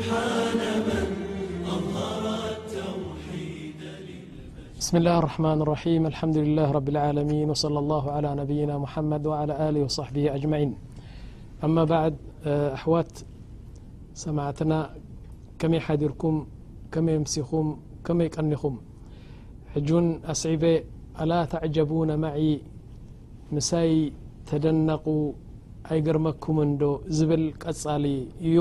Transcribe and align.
بسم 4.79 4.94
الله 4.96 5.18
الرحمن 5.18 5.61
الرحيم 5.62 6.07
الحمد 6.07 6.36
لله 6.36 6.71
رب 6.71 6.89
العالمين 6.89 7.50
وصلى 7.50 7.79
الله 7.79 8.11
على 8.12 8.35
نبينا 8.35 8.79
محمد 8.79 9.26
و 9.26 9.32
على 9.32 9.68
آله 9.68 9.80
وصحبه 9.82 10.35
أجمعين 10.35 10.75
أما 11.64 11.85
بعد 11.85 12.16
أحوات 12.46 13.11
سماعتنا 14.14 14.90
كم 15.58 15.75
يحادركم 15.75 16.46
ከመይ 16.92 17.16
ሲኹ 17.32 17.50
መይ 18.18 18.28
ቀኒኹ 18.34 18.62
ሕجን 19.74 20.06
أስዒب 20.32 20.62
አل 21.22 21.32
ተعጀبون 21.52 22.11
ማع 22.24 22.36
ምሳይ 23.54 23.90
ተደنቁ 24.48 25.04
ኣይገርመኩم 25.92 26.56
እዶ 26.64 26.82
ዝብል 27.16 27.44
ቀጻሊ 27.62 28.04
እዩ 28.46 28.56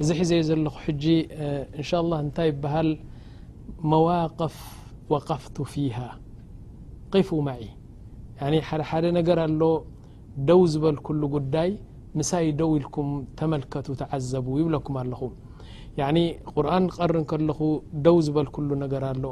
እዚ 0.00 0.08
ሒዘ 0.18 0.32
ዘለኹ 0.48 0.74
ሕጂ 0.84 1.04
እنشاءالله 1.78 2.18
እንታይ 2.24 2.48
ይበሃል 2.52 2.88
መዋقፍ 3.92 4.54
وقፍت 5.12 5.56
ፊه 5.72 5.96
غፉ 7.12 7.28
مع 7.48 7.58
عن 8.44 8.52
حደحደ 8.68 9.04
ነገር 9.18 9.38
ኣሎ 9.46 9.62
ደው 10.48 10.60
ዝበል 10.72 10.96
كل 11.06 11.22
ጉዳይ 11.36 11.70
ምሳይ 12.18 12.44
ደው 12.60 12.70
ኢልكም 12.78 13.08
ተመلከቱ 13.38 13.86
ተعዘቡ 14.00 14.46
ይብለኩም 14.60 14.94
ኣለኹ 15.02 15.20
ያ 16.00 16.04
ቁርን 16.56 16.84
ቀር 16.98 17.12
ከለኹ 17.30 17.58
ደው 18.04 18.16
ዝበል 18.26 18.48
ኩሉ 18.56 18.68
ነገር 18.84 19.02
ኣሎ 19.12 19.24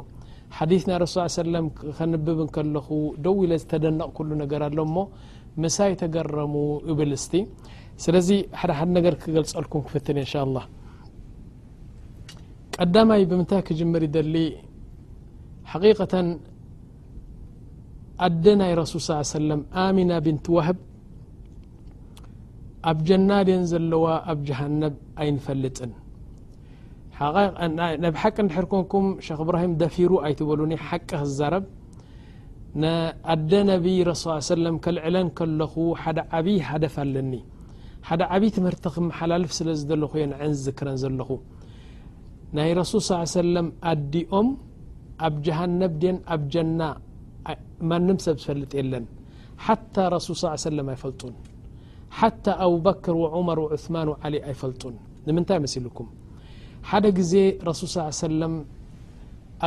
ሓዲث 0.57 0.83
ናይ 0.89 0.97
ረሱ 1.03 1.15
ሰለም 1.41 1.65
ኸንብብ 1.99 2.39
ከለኹ 2.55 2.87
ደው 3.25 3.35
ኢለ 3.45 3.51
ዝተደነቕ 3.61 4.09
ኩሉ 4.17 4.29
ነገር 4.43 4.61
ኣሎ 4.67 4.77
ሞ 4.95 4.97
ምሳይ 5.63 5.91
ተገረሙ 6.01 6.53
እብል 6.91 7.11
ስቲ 7.23 7.33
ስለዚ 8.03 8.29
ሓድሓደ 8.59 8.89
ነገር 8.97 9.15
ክገልፀልኩም 9.23 9.81
ክፍትን 9.87 10.17
እንሻلላ 10.23 10.57
ቀዳማይ 12.75 13.23
ብምንታይ 13.31 13.61
ክጅምር 13.67 14.03
ይደሊ 14.07 14.35
ሓቂቀተን 15.71 16.29
ኣደ 18.27 18.45
ናይ 18.61 18.71
ረሱል 18.81 19.01
ص 19.09 19.37
ሰለም 19.39 19.61
ኣሚና 19.85 20.11
ብንት 20.27 20.45
ዋህብ 20.57 20.77
ኣብ 22.91 22.99
ጀናድን 23.09 23.63
ዘለዋ 23.73 24.05
ኣብ 24.31 24.39
ጀሃነብ 24.49 24.93
ኣይንፈልጥን 25.21 25.91
ብሓቂ 27.23 28.35
እንድሕር 28.45 28.65
ኮንኩም 28.73 29.07
ሸክ 29.25 29.39
እብራሂም 29.43 29.73
ደፊሩ 29.81 30.11
ኣይትበሉኒ 30.27 30.73
ሓቂ 30.87 31.09
ክዛረብ 31.11 31.65
ኣደ 33.33 33.51
ነብይ 33.69 33.97
ረሱ 34.09 34.23
ሰለም 34.53 34.75
ከልዕለን 34.83 35.27
ከለኹ 35.37 35.73
ሓደ 36.03 36.19
ዓብይ 36.37 36.57
ሃደፍ 36.69 36.95
ኣለኒ 37.03 37.33
ሓደ 38.07 38.21
ዓብይ 38.35 38.49
ትምህርቲ 38.55 38.83
ክመሓላልፍ 38.95 39.51
ስለዝለኹየዕን 39.57 40.33
ዝዝክረን 40.57 40.97
ዘለኹ 41.03 41.29
ናይ 42.57 42.71
ረሱል 42.81 43.01
ص 43.09 43.33
ሰለም 43.39 43.67
ኣዲኦም 43.91 44.47
ኣብ 45.27 45.35
ጀሃነብ 45.47 45.93
ድን 46.03 46.17
ኣብ 46.35 46.41
ጀና 46.55 46.81
ማንም 47.91 48.17
ሰብ 48.25 48.37
ዝፈልጥ 48.45 48.71
የለን 48.79 49.05
ሓታ 49.65 49.95
ረሱል 50.15 50.35
ص 50.43 50.63
ሰለም 50.69 50.87
ኣይፈልጡን 50.95 51.35
ሓታ 52.21 52.45
ኣቡበክር 52.69 53.15
ወዑመር 53.23 53.59
وዑثማን 53.65 54.07
وዓሊ 54.13 54.33
ኣይፈልጡን 54.49 54.95
ንምንታይ 55.27 55.59
መሲልኩም 55.65 56.09
ሓደ 56.89 57.05
ጊዜ 57.19 57.33
رሱ 57.67 57.81
ص 57.93 57.95
ع 58.05 58.07
سلم 58.25 58.53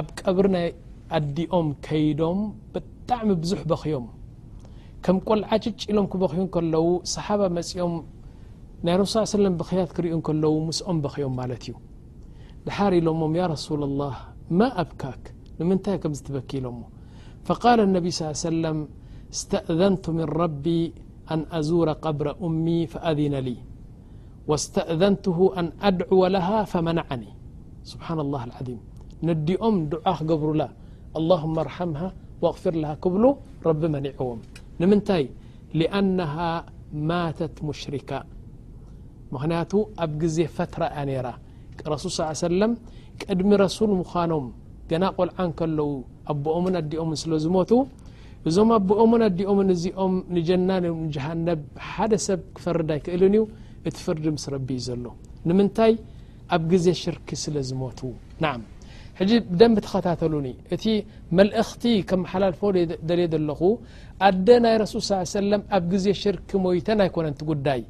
ኣብ 0.00 0.06
ቀብሪ 0.20 0.46
ናይ 0.56 0.66
أዲኦም 1.18 1.66
ከይዶም 1.86 2.38
بጣዕሚ 2.72 3.28
بዙح 3.42 3.60
بخዮም 3.72 4.06
ከም 5.04 5.16
ቆልዓ 5.28 5.50
ጭጭ 5.64 5.78
ኢሎም 5.90 6.06
ክበኺዩ 6.12 6.42
كለዉ 6.54 6.86
صحب 7.14 7.40
መፅኦም 7.56 7.94
ናይ 8.86 8.94
رسሱ 9.02 9.14
ص 9.32 9.34
ي 9.46 9.46
و 9.52 9.54
بክያት 9.60 9.90
ክርዩ 9.96 10.12
ከለ 10.26 10.44
مسኦም 10.68 10.98
بخዮም 11.04 11.34
ማለت 11.40 11.64
እዩ 11.66 11.74
لሓር 12.66 12.92
ኢሎ 13.00 13.08
ي 13.40 13.42
رسول 13.54 13.80
الله 13.88 14.14
ما 14.58 14.68
أبካك 14.82 15.22
ንምنታይ 15.58 15.96
كም 16.02 16.12
ዝ 16.16 16.20
تበኪሎ 16.26 16.66
فقال 17.46 17.78
النبي 17.88 18.10
ص 18.18 18.20
عي 18.30 18.34
سلم 18.50 18.78
استأذنቱ 19.34 20.04
من 20.18 20.26
ربي 20.42 20.80
أن 21.32 21.40
أزور 21.58 21.88
قبر 22.04 22.26
أم 22.46 22.60
فأذن 22.92 23.34
ل 23.48 23.50
واስتأذنته 24.50 25.38
أن 25.60 25.66
أድعو 25.88 26.20
له 26.36 26.48
فመنعኒ 26.72 27.22
سبحان 27.92 28.18
الله 28.24 28.40
الع 28.48 28.56
نዲኦም 29.28 29.74
ድع 29.92 30.04
ክገብሩላ 30.18 30.62
اللهم 31.18 31.54
ርحمه 31.68 32.00
واغفርله 32.42 32.90
ክብሉ 33.02 33.24
رቢ 33.68 33.82
መنعዎም 33.94 34.38
ንምንታይ 34.80 35.24
لأنه 35.80 36.32
ማاተት 37.08 37.54
مሽርካ 37.68 38.10
مክንያቱ 39.34 39.72
ኣብ 40.04 40.10
ግዜ 40.22 40.36
ፈتራ 40.56 40.80
ያ 40.98 41.00
ነر 41.08 41.26
رسል 41.92 42.10
ص 42.16 42.18
ي 42.34 42.36
سلم 42.48 42.72
ቅድሚ 43.22 43.50
رسل 43.64 43.90
ምخኖም 44.00 44.46
جና 44.90 45.02
ቆልዓ 45.18 45.38
ከለዉ 45.58 45.90
ኣبኦምን 46.32 46.74
ኣዲኦም 46.82 47.10
ስለ 47.22 47.32
ዝሞቱ 47.44 47.70
እዞም 48.48 48.68
ኣبኦምን 48.78 49.22
ኣዲኦም 49.30 49.58
እዚኦም 49.74 50.14
ጀና 50.48 50.70
جهنብ 51.14 51.60
ሓደ 51.90 52.12
ሰብ 52.26 52.40
ክፈርዳ 52.56 52.90
ይክእል 52.98 53.22
እዩ 53.28 53.36
እ 53.88 53.90
ፍርዲ 54.04 54.24
ስ 54.44 54.58
ቢእዩ 54.68 54.82
ዘሎ 54.86 55.06
ንምንታይ 55.48 55.92
ኣብ 56.54 56.62
ግዜ 56.72 56.86
ሽርክ 57.02 57.28
ስለ 57.42 57.56
ዝሞቱ 57.68 58.00
ና 58.42 58.46
ደንብ 59.60 59.76
ተኸታተሉኒ 59.86 60.46
እቲ 60.74 60.84
መلእክቲ 61.38 61.82
ከ 62.08 62.18
መሓላልፎ 62.22 62.60
ደልየ 63.08 63.26
ዘለኹ 63.34 63.60
ኣደ 64.28 64.48
ናይ 64.64 64.74
ረሱል 64.84 65.02
ص 65.34 65.44
ለ 65.52 65.60
ኣብ 65.76 65.84
ግዜ 65.92 66.06
ሽርክ 66.22 66.50
ሞይተ 66.64 66.88
ኣይኮነቲ 67.06 67.40
ጉዳይ 67.50 67.82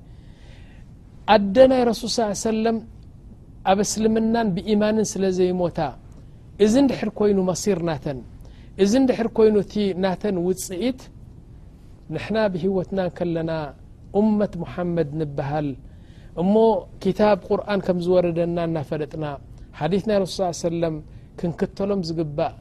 ኣደ 1.34 1.56
ናይ 1.72 1.82
ረሱ 1.90 2.02
ص 2.16 2.42
ሰለ 2.46 2.64
ኣብ 3.72 3.78
እስልምናን 3.86 4.48
ብኢማንን 4.56 5.06
ስለ 5.12 5.22
ዘይሞታ 5.38 5.78
እዚ 6.64 6.74
ድሕር 6.90 7.10
ኮይኑ 7.18 7.38
መሲር 7.50 7.78
ናተን 7.90 8.18
እዚ 8.84 8.92
ድ 9.08 9.12
ኮይኑ 9.38 9.56
ቲ 9.72 9.74
ናተን 10.02 10.36
ውፅኢት 10.46 11.00
ንحና 12.14 12.36
ብሂወትና 12.52 13.00
ከለና 13.16 13.50
እመት 14.20 14.52
ሙሓመድ 14.62 15.08
ንበሃል 15.20 15.68
እሞ 16.42 16.54
ክታብ 17.02 17.38
ቁርን 17.48 17.80
ከም 17.86 17.98
ዝወረደና 18.04 18.56
እናፈለጥና 18.68 19.24
ሓዲት 19.80 20.04
ናይ 20.08 20.18
ረሱል 20.22 20.54
ሰለም 20.68 20.94
ክንክተሎም 21.40 22.00
ዝግባእ 22.08 22.54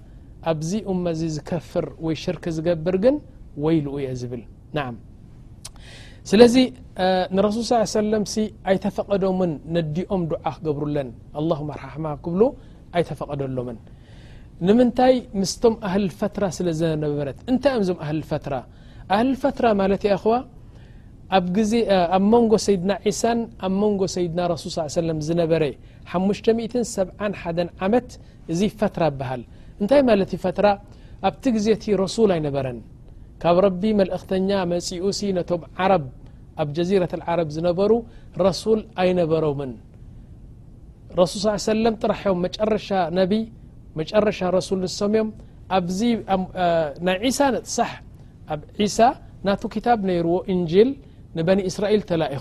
ኣብዚ 0.52 0.72
እመእዚ 0.92 1.22
ዝከፍር 1.36 1.86
ወይ 2.06 2.16
ሽርክ 2.24 2.46
ዝገብር 2.58 2.96
ግን 3.04 3.16
ወይ 3.64 3.76
ልኡ 3.86 3.96
እየ 4.04 4.08
ዝብል 4.22 4.44
ና 4.76 4.86
ስለዚ 6.30 6.56
ንረሱል 7.36 7.64
ص 7.70 7.74
ሰለም 8.02 8.24
ሲ 8.34 8.44
ኣይተፈቐዶምን 8.72 9.52
ነዲኦም 9.76 10.22
ድዓ 10.32 10.44
ክገብሩለን 10.58 11.10
ኣላه 11.40 11.60
ርሓሕማ 11.80 12.06
ክብሉ 12.26 12.42
ኣይተፈቐደሎምን 12.98 13.78
ንምንታይ 14.68 15.14
ምስቶም 15.40 15.76
ኣህሊ 15.90 16.06
ፈትራ 16.20 16.44
ስለዘነበረት 16.58 17.38
እንታይ 17.52 17.74
እኦም 17.76 17.84
እዞም 17.86 18.00
ኣህሊ 18.06 18.20
ፈትራ 18.32 18.54
ኣህሊ 19.18 19.32
ፈትራ 19.44 19.66
ማለት 19.82 20.04
ኸዋ 20.24 20.36
ዜኣብ 21.70 21.92
መንጎ 22.34 22.52
ሰይድና 22.66 22.92
ዒሳን 23.06 23.40
ኣብ 23.66 23.74
መንጎ 23.82 24.02
ሰይድና 24.16 24.40
ረሱል 24.54 24.70
ص 24.76 24.96
ሰለም 25.02 25.18
ዝነበረ 25.28 25.64
571 26.14 27.70
ዓመት 27.86 28.10
እዚ 28.54 28.62
ፈትራ 28.80 29.04
ይበሃል 29.12 29.42
እንታይ 29.82 30.02
ማለት 30.10 30.30
ዩ 30.36 30.38
ፈትራ 30.46 30.66
ኣብቲ 31.28 31.44
ጊዜ 31.56 31.68
እቲ 31.78 31.86
ረሱል 32.04 32.30
ኣይነበረን 32.36 32.80
ካብ 33.42 33.58
ረቢ 33.66 33.84
መልእክተኛ 34.00 34.50
መፅኡሲ 34.72 35.22
ነቶም 35.38 35.62
ዓረብ 35.84 36.04
ኣብ 36.62 36.68
ጀዚረት 36.78 37.14
ዓረብ 37.30 37.50
ዝነበሩ 37.58 37.92
ረሱል 38.48 38.80
ኣይነበሮምን 39.04 39.72
ረሱል 41.22 41.42
ص 41.46 41.66
ሰለም 41.72 41.96
ጥራሕዮም 42.04 42.40
መጨረሻ 42.48 42.88
ነቢ 43.22 43.34
መጨረሻ 44.02 44.40
ረሱል 44.58 44.80
ንሶም 44.86 45.12
እዮም 45.16 45.30
ኣዚናይ 45.80 47.18
ዒሳ 47.26 47.40
ንጥሳሕ 47.56 47.92
ኣብ 48.54 48.62
ዒሳ 48.84 49.00
ናቱ 49.48 49.62
ክታብ 49.74 50.00
ነይርዎ 50.10 50.36
እንጅል 50.54 50.90
بن 51.48 51.60
إسرائيل 51.70 52.02
ائ 52.10 52.40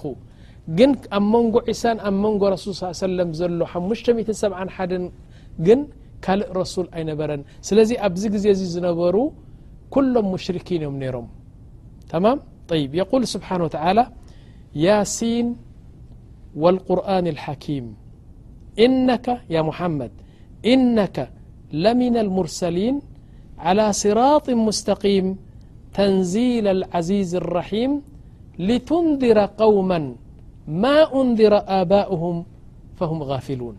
ن 0.90 0.92
أ 1.18 1.18
منጎ 1.32 1.54
عسا 1.68 1.92
أ 2.08 2.10
منق 2.22 2.42
رسول 2.54 2.72
صلى 2.78 2.90
يه 2.94 2.98
وسلم 3.06 3.28
زلو 3.40 3.64
57 3.74 4.70
1 4.80 4.92
ن 5.78 5.80
كلء 6.26 6.48
رسول 6.62 6.86
أينبرن 6.96 7.40
سلذ 7.68 7.90
أبز 8.06 8.22
ز 8.42 8.46
زنبر 8.74 9.16
كلم 9.94 10.26
مشركين 10.34 10.82
يم 10.86 10.96
نيرم 11.02 11.26
تمام 12.12 12.36
طيب 12.70 12.90
يقول 13.02 13.20
سبحانه 13.34 13.64
و 13.66 13.70
تعالى 13.76 14.04
يا 14.84 14.98
س 15.16 15.18
والقرآن 16.62 17.24
الحكيم 17.34 17.84
إنك 18.84 19.26
يا 19.54 19.60
محمد 19.68 20.12
إنك 20.72 21.16
لمن 21.84 22.14
المرسلين 22.24 22.94
على 23.64 23.86
صراط 24.02 24.46
مستقيم 24.68 25.26
تنزيل 25.98 26.66
العزيز 26.76 27.30
الرحيم 27.42 27.92
لتنذر 28.58 29.38
قوما 29.62 29.98
ما 30.82 30.98
أنذر 31.20 31.54
آباؤهم 31.80 32.36
فهم 32.98 33.22
غافلون 33.22 33.76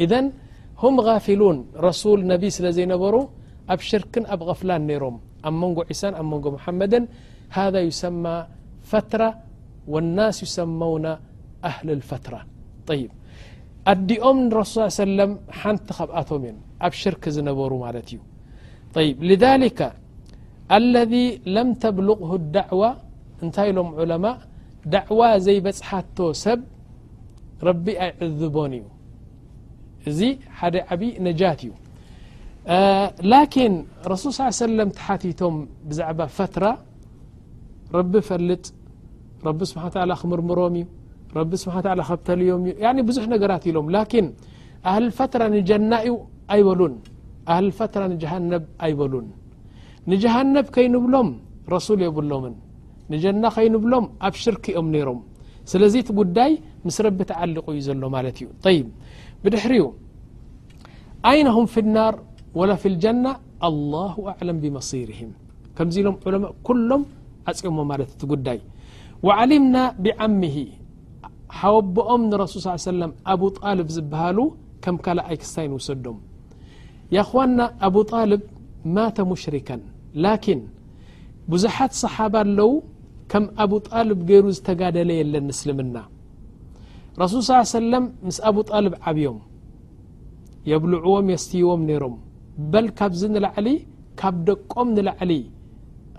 إذن 0.00 0.24
هم 0.82 0.94
غافلون 1.00 1.56
رسول 1.88 2.18
نبي 2.32 2.48
سل 2.56 2.66
زينبرو 2.78 3.22
اب 3.72 3.80
شرك 3.90 4.14
أب 4.34 4.40
غفلان 4.50 4.82
نيرم 4.88 5.16
أ 5.48 5.50
منجو 5.60 5.80
عيسى 5.88 6.08
أ 6.22 6.22
منجو 6.30 6.48
محمد 6.56 6.94
هذا 7.58 7.80
يسمى 7.88 8.34
فترة 8.92 9.28
والناس 9.92 10.36
يسمون 10.46 11.04
أهل 11.70 11.88
الفترة 11.98 12.40
طيب 12.90 13.10
ادئم 13.92 14.38
رس 14.58 14.74
يه 14.82 14.88
سلم 15.04 15.30
حنت 15.60 15.86
خبآتم 15.98 16.42
ين 16.48 16.56
اب 16.86 16.92
شرك 17.02 17.22
زنبرو 17.36 17.76
ملت 17.86 18.08
ي 18.16 18.18
طيب 18.96 19.16
لذلك 19.30 19.80
الذي 20.78 21.26
لم 21.56 21.68
تبلغه 21.84 22.30
الدعوى 22.40 22.90
እንታይ 23.44 23.68
ኢሎም 23.72 23.88
ዑለማ 24.02 24.26
ደዕዋ 24.94 25.20
ዘይበፅሓቶ 25.46 26.18
ሰብ 26.44 26.60
ረቢ 27.68 27.86
ኣይዕዝቦን 28.04 28.72
እዩ 28.78 28.84
እዚ 30.08 30.18
ሓደ 30.58 30.74
ዓብይ 30.94 31.10
ነጃት 31.26 31.60
እዩ 31.66 31.70
ላكን 33.32 33.72
ረሱል 34.12 34.30
ص 34.38 34.58
ሰለም 34.66 34.90
ተሓቲቶም 34.98 35.54
ብዛዕባ 35.90 36.20
ፈትራ 36.38 36.64
ረቢ 37.96 38.12
ፈልጥ 38.28 38.64
ረቢ 39.48 39.60
ስብሓ 39.70 39.84
ክምርምሮም 40.22 40.74
እዩ 40.80 40.84
ረቢ 41.38 41.52
ስ 41.62 41.72
ከብተልዮም 42.10 42.62
እዩ 42.90 43.04
ብዙሕ 43.10 43.24
ነገራት 43.34 43.64
ኢሎም 43.70 43.86
ላኪን 43.96 44.28
ኣህሊ 44.90 45.06
ፈትራ 45.18 45.42
ንጀና 45.54 45.92
እዩ 46.06 46.14
ኣይበሉን 46.54 46.94
ኣህሊ 47.52 47.68
ፈትራ 47.78 48.02
ንጀሃነብ 48.14 48.64
ኣይበሉን 48.84 49.26
ንጀሃነብ 50.12 50.66
ከይንብሎም 50.74 51.28
ረሱል 51.74 52.00
የብሎምን 52.04 52.54
ንጀና 53.12 53.44
ኸይንብሎም 53.54 54.04
ኣብ 54.26 54.34
ሽርክ 54.42 54.64
እኦም 54.74 54.86
ነይሮም 54.94 55.18
ስለዚ 55.70 55.94
ቲ 56.08 56.14
ጉዳይ 56.20 56.52
ምስ 56.86 56.96
ረቢ 57.06 57.18
ተዓሊق 57.30 57.66
እዩ 57.72 57.80
ዘሎ 57.88 58.02
ማለት 58.16 58.36
እዩ 58.40 58.46
طይ 58.64 58.78
ብድሕሪኡ 59.42 59.84
አይነهም 61.30 61.66
ፍ 61.74 61.76
الናር 61.84 62.14
وላ 62.58 62.70
ፊ 62.82 62.84
الጀናة 62.92 63.32
ኣلله 63.68 64.14
ኣعلም 64.32 64.56
ብመصيርهም 64.62 65.30
ከምዚ 65.76 65.94
ኢሎም 66.02 66.16
ዑለማء 66.26 66.52
كሎም 66.66 67.02
ዓፅሞ 67.50 67.76
ማለት 67.90 68.08
እቲ 68.14 68.22
ጉዳይ 68.32 68.58
وዓልምና 69.26 69.76
ብዓምه 70.04 70.56
ሓወቦኦም 71.58 72.22
ንረሱል 72.30 72.60
ص 72.64 72.88
ሰለም 72.92 73.10
ኣب 73.32 73.42
ጣልብ 73.58 73.88
ዝበሃሉ 73.96 74.38
ከም 74.84 74.96
ካል 75.04 75.18
ኣይ 75.28 75.36
ክስታይ 75.42 75.66
ንውሰዶም 75.72 76.18
يخዋና 77.16 77.58
ኣبطልብ 77.86 78.42
ማاተ 78.96 79.16
مሽሪካ 79.32 79.68
ላكን 80.24 80.60
ብዙሓት 81.52 81.92
صሓባ 82.02 82.34
ኣለው 82.44 82.70
ኣጣ 83.36 83.86
ገይሩ 84.30 84.44
ዝተጋደለ 84.58 85.10
የለ 85.20 85.34
ስምናረሱል 85.60 87.42
ص 87.48 87.70
ሰለም 87.78 88.04
ምስ 88.26 88.38
ኣብጣልብ 88.50 88.94
ዓብዮም 89.10 89.38
የብልዕዎም 90.70 91.26
የስትይዎም 91.34 91.80
ነይሮም 91.88 92.14
በል 92.72 92.86
ካብዚ 92.98 93.22
ንላዕሊ 93.34 93.68
ካብ 94.20 94.36
ደቆም 94.48 94.88
ንላዕሊ 94.96 95.32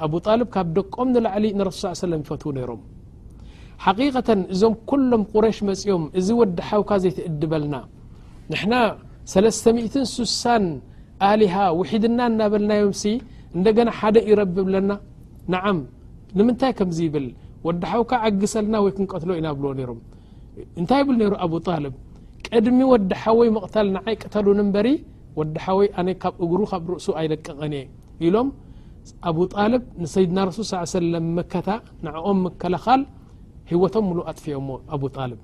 ኣብ 0.05 0.13
ጣል 0.25 0.41
ካብ 0.55 0.67
ደቆም 0.77 1.07
ንላዕሊ 1.15 1.45
ንረሱ 1.59 1.81
ሰለም 2.05 2.21
ይፈትዉ 2.25 2.51
ነይሮም 2.57 2.81
ሓቂቀተን 3.85 4.41
እዞም 4.53 4.73
ኩሎም 4.89 5.23
ቁረሽ 5.33 5.57
መፅኦም 5.69 6.03
እዚ 6.19 6.27
ወዲሓውካ 6.41 6.89
ዘይትእድበልና 7.03 7.75
ንሕና 8.51 8.73
ሰተ6ሳ 9.31 10.43
ኣሊሃ 11.29 11.53
ውሒድና 11.79 12.19
እናበልናዮም 12.31 12.93
ሲ 13.01 13.11
እንደገና 13.57 13.89
ሓደ 13.99 14.15
ይረብብ 14.29 14.67
ለና 14.73 14.91
ንዓም 15.53 15.77
ንምታይ 16.37 16.71
كم 16.79 16.89
ብل 17.13 17.25
وዲ 17.67 17.81
حوك 17.91 18.11
عጊሰልና 18.23 18.75
ወይ 18.85 18.91
ክንቀትሎ 18.95 19.29
ኢና 19.39 19.47
ብل 19.57 19.65
እታይ 20.81 21.01
ብ 21.07 21.09
ر 21.33 21.35
ኣبطل 21.45 21.83
ቅድሚ 22.47 22.79
وዲ 22.93 23.11
ሓوይ 23.23 23.47
مቕተل 23.57 23.87
نعይ 23.95 24.15
قተل 24.23 24.45
በሪ 24.75 24.87
وዲ 25.39 25.57
وይ 25.79 25.87
ካብ 26.21 26.33
እግሩ 26.43 26.59
ብ 26.83 26.85
رእሱ 26.93 27.07
ኣይደቀቐن 27.19 27.73
እየ 27.77 27.83
ኢሎም 28.25 28.47
ኣب 29.29 29.37
طلب 29.55 29.81
سيድና 30.15 30.37
رس 30.47 30.59
ص 30.71 30.71
يه 30.75 30.83
سلم 31.01 31.25
መكታ 31.37 31.67
نعኦም 32.05 32.37
ምከلኻል 32.45 33.01
هወቶም 33.69 34.05
ل 34.17 34.19
ኣጥف 34.29 34.45
ኣبطلب 34.93 35.39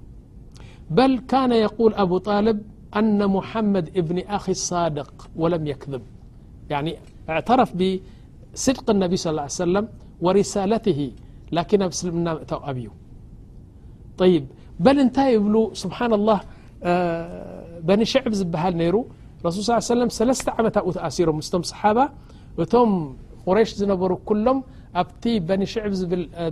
بل 0.97 1.11
كان 1.31 1.51
يقول 1.65 1.91
أبطلب 2.03 2.57
أن 2.99 3.19
محمድ 3.35 3.85
እብن 3.99 4.17
ኣخ 4.35 4.45
صاድق 4.69 5.11
و 5.41 5.44
لم 5.53 5.63
يكذب 5.71 6.03
يع 6.71 6.79
اعተረፍ 7.31 7.71
ስድق 8.65 8.87
انب 8.95 9.13
صى 9.23 9.29
ا 9.35 9.39
عي 9.45 9.51
وسلم 9.61 9.85
وس 10.25 10.53
لك 11.56 11.69
ኣብ 11.85 11.91
እስልምና 11.95 12.27
እ 12.33 12.56
ኣብዩ 12.69 12.88
طي 14.19 14.33
በل 14.83 14.97
እንታይ 15.03 15.29
እብ 15.39 15.45
ስብሓن 15.83 16.12
الله 16.19 16.39
بن 17.88 18.00
شዕب 18.12 18.33
ዝበሃል 18.39 18.73
ነይሩ 18.81 18.95
رሱ 19.45 19.57
ص 19.68 19.69
ي 19.69 19.95
و 20.00 20.07
ሰለስተ 20.19 20.47
ዓመት 20.59 20.75
ኡ 20.88 20.89
ኣሲሮም 21.07 21.38
ስቶም 21.47 21.63
صሓባ 21.71 21.97
እቶም 22.63 22.89
قረيሽ 23.45 23.69
ዝነበሩ 23.79 24.12
كሎም 24.29 24.57
ኣብቲ 25.01 25.23
بن 25.50 25.62
شዕ 25.73 25.83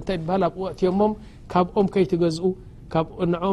ታይ 0.07 0.17
ኣ 0.29 0.31
እትዮሞም 0.73 1.11
ካብኦም 1.51 1.87
ከይትገዝኡ 1.93 2.45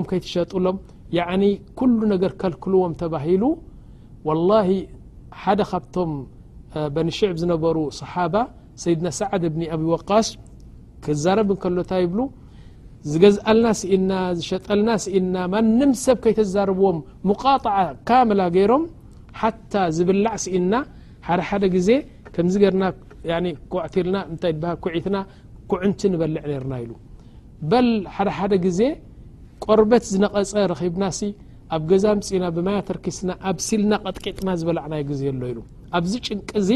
ም 0.01 0.05
ከይትሸጡሎም 0.11 0.77
ين 1.19 1.43
كل 1.79 1.97
ነገር 2.15 2.33
ከልክልዎም 2.41 2.93
ተባሂሉ 3.03 3.43
والله 4.27 4.69
ሓደ 5.43 5.61
ካብቶም 5.71 6.11
بن 6.97 7.07
شعب 7.19 7.37
ዝነበሩ 7.43 7.77
صሓባ 8.01 8.35
ሰይድና 8.83 9.09
ሳዕድ 9.19 9.43
እብኒ 9.49 9.63
ኣብ 9.75 9.83
ዋቃስ 9.93 10.29
ክዛረብ 11.05 11.49
ን 11.55 11.57
ከሎታ 11.63 11.93
ይብሉ 12.03 12.21
ዝገዝአልና 13.11 13.67
ስኢና 13.81 14.13
ዝሸጠልና 14.39 14.89
ስኢና 15.05 15.35
ማንም 15.55 15.91
ሰብ 16.05 16.17
ከይተዛርብዎም 16.25 16.99
ሙቓጣዓ 17.31 17.77
ካምላ 18.09 18.41
ገይሮም 18.57 18.85
ሓታ 19.41 19.75
ዝብላዕ 19.97 20.35
ሲኢና 20.45 20.73
ሓደ 21.27 21.41
ሓደ 21.51 21.65
ግዜ 21.77 21.89
ከምዚ 22.35 22.55
ገርና 22.65 22.85
ኩዕትልና 23.73 24.17
ታይ 24.43 24.53
ሃ 24.69 24.73
ኩዒትና 24.85 25.17
ኩዕንቲ 25.71 26.01
ንበልዕ 26.13 26.43
ነርና 26.53 26.75
ኢሉ 26.85 26.93
በል 27.71 27.89
ሓደሓደ 28.17 28.53
ግዜ 28.67 28.81
ቆርበት 29.65 30.05
ዝነቐፀ 30.13 30.55
ረኺብና 30.73 31.05
ሲ 31.19 31.29
ኣብ 31.77 31.83
ገዛ 31.91 32.05
ምፅና 32.19 32.45
ብማያተርኪስና 32.57 33.31
ኣብ 33.51 33.57
ሲልና 33.67 33.95
ቐጥቂጥና 34.07 34.49
ዝበላዕናዩ 34.63 35.03
ግዜ 35.13 35.23
ኣሎ 35.33 35.43
ኢሉ 35.53 35.61
ኣብዚ 35.99 36.13
ጭንቂ 36.27 36.49
ዚ 36.69 36.75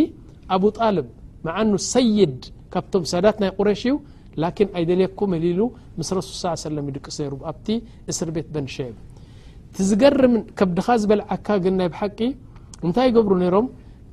ኣብ 0.55 0.65
ጣልብ 0.79 1.09
መዓኑ 1.47 1.71
ሰይድ 1.93 2.35
ካብቶም 2.73 3.05
ሰዳት 3.13 3.37
ናይ 3.43 3.51
ቁረሽ 3.59 3.83
እዩ 3.89 3.95
ላን 4.43 4.69
ኣይደልየኩም 4.79 5.31
ልሉ 5.45 5.61
ምስ 5.99 6.09
ረሱ 6.19 6.29
ለ 6.77 6.85
ይድቅሱ 6.89 7.17
ሩኣብቲ 7.35 7.67
እስር 8.11 8.29
ቤት 8.37 8.49
በንሸብ 8.55 8.95
ዝገርም 9.91 10.35
ከብድኻ 10.59 10.87
ዝበልዓካ 11.03 11.47
ግን 11.65 11.75
ናይ 11.81 11.89
ብሓቂ 11.95 12.19
እንታይ 12.87 13.09
ገብሩ 13.17 13.33
ነይሮም 13.43 13.67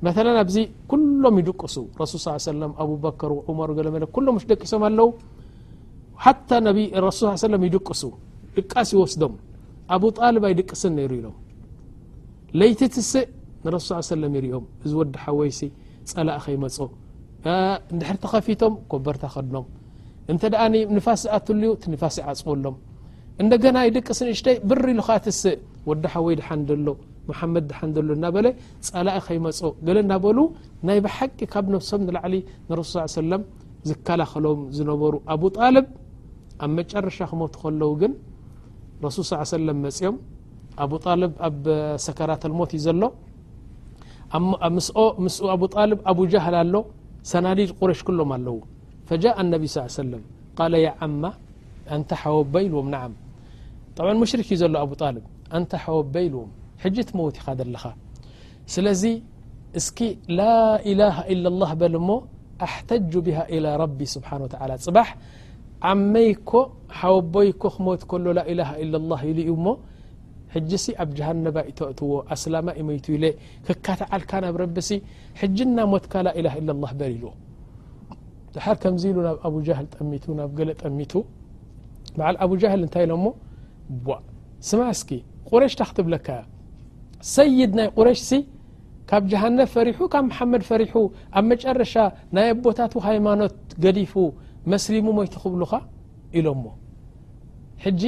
መ 0.06 0.12
ኣብዚ 0.42 0.56
ኩሎም 0.90 1.36
ይድቅሱ 1.40 1.76
ረሱ 2.02 2.12
ሰለ 2.48 2.62
ኣበከር 2.84 3.32
ዑመር 3.48 3.70
ለመለ 3.88 4.04
ኩሎም 4.18 4.36
ሽ 4.42 4.46
ደቂሶም 4.52 4.82
ኣለው 4.88 5.08
ሓታ 6.26 6.48
ሱ 7.18 7.32
ለ 7.64 7.64
ይድቅሱ 7.70 8.02
ድቃስ 8.58 8.88
ይወስዶም 8.96 9.34
ኣብጣልብ 9.96 10.44
ኣይድቅስን 10.48 10.92
ነይሩ 10.98 11.12
ኢሎም 11.20 11.36
ለይቲ 12.60 12.80
ትስእ 12.94 13.26
ንረስ 13.64 13.86
ሰለም 14.14 14.32
ይርኦም 14.38 14.64
እዚ 14.84 14.92
ወዲ 15.00 15.14
ሓወይሲ 15.26 15.58
ፀላእ 16.10 16.38
ኸይመፁ 16.44 16.76
ንድሕርቲ 17.96 18.24
ከፊቶም 18.32 18.74
ኮበርታ 18.90 19.24
ኸድኖም 19.34 19.66
እንተ 20.32 20.42
ደኣኒ 20.52 20.74
ንፋስ 20.96 21.22
ኣትሉዩ 21.36 21.70
ቲ 21.82 21.92
ንፋስ 21.94 22.14
ይዓፅበሎም 22.20 22.76
እንደገና 23.42 23.76
ይድቂ 23.86 24.06
ስንእሽተይ 24.18 24.56
ብሪ 24.70 24.84
ኢሉ 24.94 25.00
ኸኣ 25.08 25.16
ትስእ 25.24 25.56
ወዲሓ 25.90 26.12
ወይ 26.26 26.34
ድሓንደሎ 26.40 26.88
መሓመድ 27.28 27.64
ድሓንደሎ 27.70 28.08
እናበለ 28.16 28.46
ፀላእ 28.88 29.18
ኸይመፆ 29.26 29.60
ገለ 29.86 29.98
ናበሉ 30.10 30.38
ናይ 30.88 30.98
ብሓቂ 31.04 31.38
ካብ 31.52 31.66
ነፍሶም 31.74 32.02
ንላዕሊ 32.08 32.34
ንረሱል 32.70 33.08
ሰለም 33.20 33.42
ዝከላኸሎም 33.88 34.60
ዝነበሩ 34.76 35.14
ኣብጣልብ 35.34 35.86
ኣብ 36.64 36.70
መጨረሻ 36.78 37.18
ክሞት 37.30 37.54
ከለዉ 37.62 37.92
ግን 38.02 38.12
ረሱል 39.06 39.24
ሰለም 39.56 39.78
መፅኦም 39.86 40.16
ኣብ 40.84 40.92
ጣልብ 41.04 41.32
ኣብ 41.48 41.64
ሰከራተልሞት 42.06 42.72
እዩ 42.78 42.82
ዘሎ 42.86 43.02
ምስኡ 45.26 45.46
ኣብጣልብ 45.56 46.00
ኣብ 46.10 46.18
ጃህል 46.32 46.56
ኣሎ 46.62 46.74
ሰና 47.30 47.46
قرሽ 47.80 48.00
كሎም 48.06 48.30
ኣለو 48.36 48.56
فجاء 49.08 49.36
النبي 49.44 49.66
صل 49.74 49.80
يه 49.86 49.92
وسلم 50.02 50.22
قال 50.58 50.72
ي 50.86 50.88
عم 51.00 51.22
أنت 51.96 52.10
حወبኢلوم 52.22 52.86
نعم 52.94 53.12
طبعا 53.98 54.12
مሽرክ 54.22 54.48
እዩ 54.54 54.58
ዘل 54.60 54.76
أبطلب 54.84 55.24
أنت 55.56 55.72
حወب 55.84 56.16
لوم 56.32 56.48
حجت 56.82 57.08
موت 57.18 57.36
ኻدለኻ 57.44 57.84
ስለዚ 58.74 59.02
እسك 59.78 59.98
لا 60.40 60.58
اله 60.90 61.16
إلا 61.32 61.48
الله 61.52 61.70
بل 61.80 61.94
ሞ 62.08 62.10
احتج 62.66 63.12
بها 63.26 63.42
إلى 63.54 63.68
رب 63.82 63.98
سبحنه 64.14 64.42
و 64.46 64.48
تعلى 64.54 64.74
ጽبح 64.86 65.08
ዓመይك 65.90 66.50
حوبይك 67.00 67.62
ክمት 67.74 68.00
كل 68.10 68.26
لإله 68.38 68.70
إل 68.82 68.92
الله 69.00 69.20
ኢሉ 69.30 69.38
ዩ 69.50 69.52
م 69.64 69.66
ሕጂ 70.54 70.70
ሲ 70.84 70.88
ኣብ 71.02 71.10
ጀሃነባ 71.18 71.56
ኢተእትዎ 71.70 72.10
ኣስላማ 72.34 72.68
እ 72.80 72.82
ሞይቱ 72.88 73.06
ኢ 73.16 73.18
ለ 73.22 73.26
ክካትዓልካ 73.66 74.30
ናብ 74.44 74.54
ረቢሲ 74.62 74.90
ሕጂ 75.40 75.56
ና 75.76 75.80
ሞትካ 75.92 76.12
ላእላه 76.26 76.54
ኢለላه 76.60 76.92
በሪሉ 77.00 77.24
ድሓር 78.54 78.76
ከምዚ 78.84 79.02
ኢሉ 79.12 79.18
ናብ 79.26 79.36
ኣጃል 79.60 79.86
ጠሚቱ 79.94 80.24
ናብ 80.38 80.50
ገለ 80.58 80.70
ጠሚቱ 80.82 81.12
በዓል 82.18 82.36
ኣብጃህል 82.44 82.80
እንታይ 82.86 83.04
ኢሎሞ 83.06 83.26
ስማእስኪ 84.68 85.10
ቁረሽ 85.50 85.74
ታ 85.80 85.84
ክትብለካ 85.90 86.28
ሰይድ 87.34 87.72
ናይ 87.78 87.88
ቁረሽ 87.98 88.20
ሲ 88.30 88.40
ካብ 89.10 89.22
ጀሃነብ 89.32 89.68
ፈሪሑ 89.74 89.98
ካብ 90.14 90.24
መሓመድ 90.30 90.62
ፈሪሑ 90.70 90.94
ኣብ 91.38 91.44
መጨረሻ 91.52 91.94
ናይ 92.36 92.48
ኣቦታት 92.54 92.94
ሃይማኖት 93.08 93.54
ገዲፉ 93.84 94.14
መስሊሙ 94.72 95.06
ሞይቱ 95.18 95.34
ክብሉኻ 95.44 95.72
ኢሎ 96.38 96.46
ሞ 96.62 96.64
ሕጂ 97.84 98.02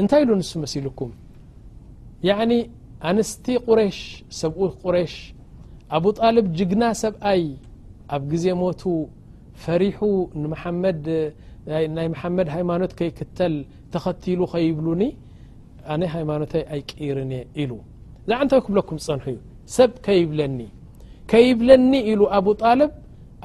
እንታይ 0.00 0.22
ኢሉ 0.24 0.30
ንሱ 0.40 0.52
መሲልኩም 0.62 1.10
ያعኒ 2.28 2.52
ኣንስቲ 3.10 3.46
ቁረሽ 3.68 3.96
ሰብኡት 4.40 4.74
ቁረሽ 4.82 5.14
ኣብ 5.96 6.04
ጣልብ 6.18 6.46
ጅግና 6.58 6.84
ሰብኣይ 7.00 7.42
ኣብ 8.14 8.22
ጊዜ 8.32 8.44
ሞቱ 8.60 8.82
ፈሪሑ 9.64 9.98
ድናይ 11.82 12.06
መሓመድ 12.14 12.48
ሃይማኖት 12.54 12.92
ከይክተል 12.98 13.54
ተኸቲሉ 13.92 14.40
ከይብሉኒ 14.52 15.02
ኣነ 15.92 16.02
ሃይማኖታይ 16.14 16.62
ኣይቀይርን 16.76 17.30
እየ 17.36 17.44
ኢሉ 17.62 17.70
ዛ 18.30 18.32
ዓ 18.36 18.40
እንታዊ 18.44 18.60
ክብለኩም 18.66 18.98
ዝፀንሑ 19.04 19.24
እዩ 19.32 19.38
ሰብ 19.76 19.90
ከይብለኒ 20.06 20.58
ከይብለኒ 21.32 21.90
ኢሉ 22.12 22.20
ኣብጣልብ 22.38 22.90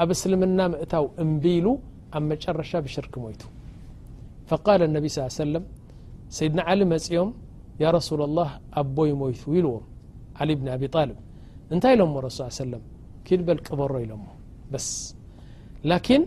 ኣብ 0.03 0.09
እስልምና 0.15 0.59
ምእታው 0.74 1.05
እንቢሉ 1.25 1.65
ኣብ 2.17 2.24
መጨረሻ 2.31 2.71
ብሽርክ 2.88 3.13
ሞይቱ 3.24 3.41
ፈقል 4.50 4.81
እነቢ 4.89 5.05
ص 5.17 5.38
ሰለም 5.39 5.65
ሰይድና 6.38 6.59
ዓሊ 6.71 6.81
መፅኦም 6.93 7.29
ያ 7.83 7.88
ረሱ 7.98 8.09
ላህ 8.38 8.50
ኣቦይ 8.79 9.12
ሞይቱ 9.21 9.41
ኢልዎም 9.59 9.83
ዓሊብኒ 10.43 10.67
ኣብልብ 10.75 11.17
እንታይ 11.74 11.93
ኢሎሞ 11.98 12.13
ረሱ 12.25 12.38
ሰለም 12.63 12.81
ክድበል 13.27 13.59
ቅበሮ 13.67 13.91
ኢሎሞ 14.05 14.25
በስ 14.71 14.88
ላኪን 15.91 16.24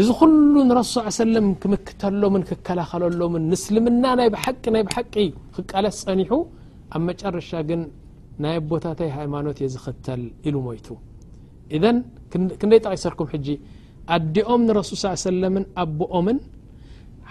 እዚ 0.00 0.08
ኩሉ 0.20 0.52
ንረሱ 0.70 0.92
ሰለም 1.22 1.46
ክምክተሎምን 1.62 2.42
ክከላኸለሎምን 2.50 3.44
ምስልምና 3.52 4.04
ናይ 4.20 4.28
ቂ 4.64 4.72
ናይ 4.76 4.84
ብሓቂ 4.88 5.14
ክቃለስ 5.56 5.98
ፀኒሑ 6.08 6.32
ኣብ 6.96 7.02
መጨረሻ 7.08 7.50
ግን 7.70 7.82
ናይ 8.44 8.56
ቦታታይ 8.70 9.10
ሃይማኖት 9.18 9.56
እየ 9.62 9.68
ዝኽተል 9.74 10.22
ኢሉ 10.48 10.56
ሞይቱ 10.68 10.86
እዘን 11.76 11.98
ክንደይ 12.60 12.80
ጠቂሰርኩም 12.86 13.28
ሕጂ 13.34 13.48
ኣዲኦም 14.16 14.60
ንረሱል 14.68 14.96
ص 15.02 15.26
ሰለምን 15.30 15.64
ኣቦኦምን 15.84 16.38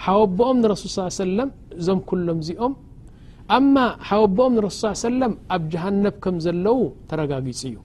ሓወኣቦኦም 0.04 0.58
ንረሱል 0.64 0.90
ص 0.98 1.24
ሰለም 1.24 1.50
እዞም 1.80 2.00
ኩሎም 2.10 2.40
እዚኦም 2.44 2.74
ኣማ 3.58 3.76
ሓወ 4.08 4.24
ኣቦኦም 4.28 4.54
ንረሱል 4.58 4.96
ሰለም 5.08 5.34
ኣብ 5.56 5.62
ጀሃነብ 5.74 6.16
ከም 6.24 6.36
ዘለው 6.46 6.78
ተረጋጊጹ 7.10 7.60
እዩ 7.70 7.76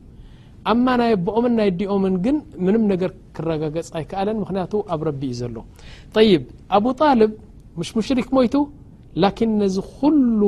ኣማ 0.73 0.87
ናይ 1.00 1.11
ኣቦኦምን 1.16 1.54
ናይ 1.59 1.71
ዲኦምን 1.80 2.14
ግን 2.25 2.37
ምንም 2.66 2.83
ነገር 2.92 3.11
ክረጋገፅ 3.37 3.88
ኣይከኣለን 3.99 4.37
ምክንያቱ 4.42 4.73
ኣብ 4.94 5.00
ረቢ 5.09 5.23
እዩ 5.30 5.35
ዘሎ 5.40 5.56
ይብ 6.30 6.44
ኣብጣልብ 6.78 7.33
ምሽ 7.78 7.90
ሙሽሪክ 7.99 8.28
ሞይቱ 8.38 8.56
ላኪን 9.23 9.52
ነዚ 9.62 9.76
ኩሉ 10.00 10.42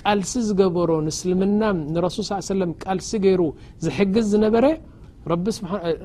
ቃልሲ 0.00 0.32
ዝገበሮ 0.48 0.90
ንስልምና 1.06 1.62
ንረሱል 1.94 2.24
ص 2.30 2.50
ስለም 2.54 2.70
ቃልሲ 2.84 3.10
ገይሩ 3.24 3.42
ዝሕግዝ 3.84 4.26
ዝነበረ 4.34 4.64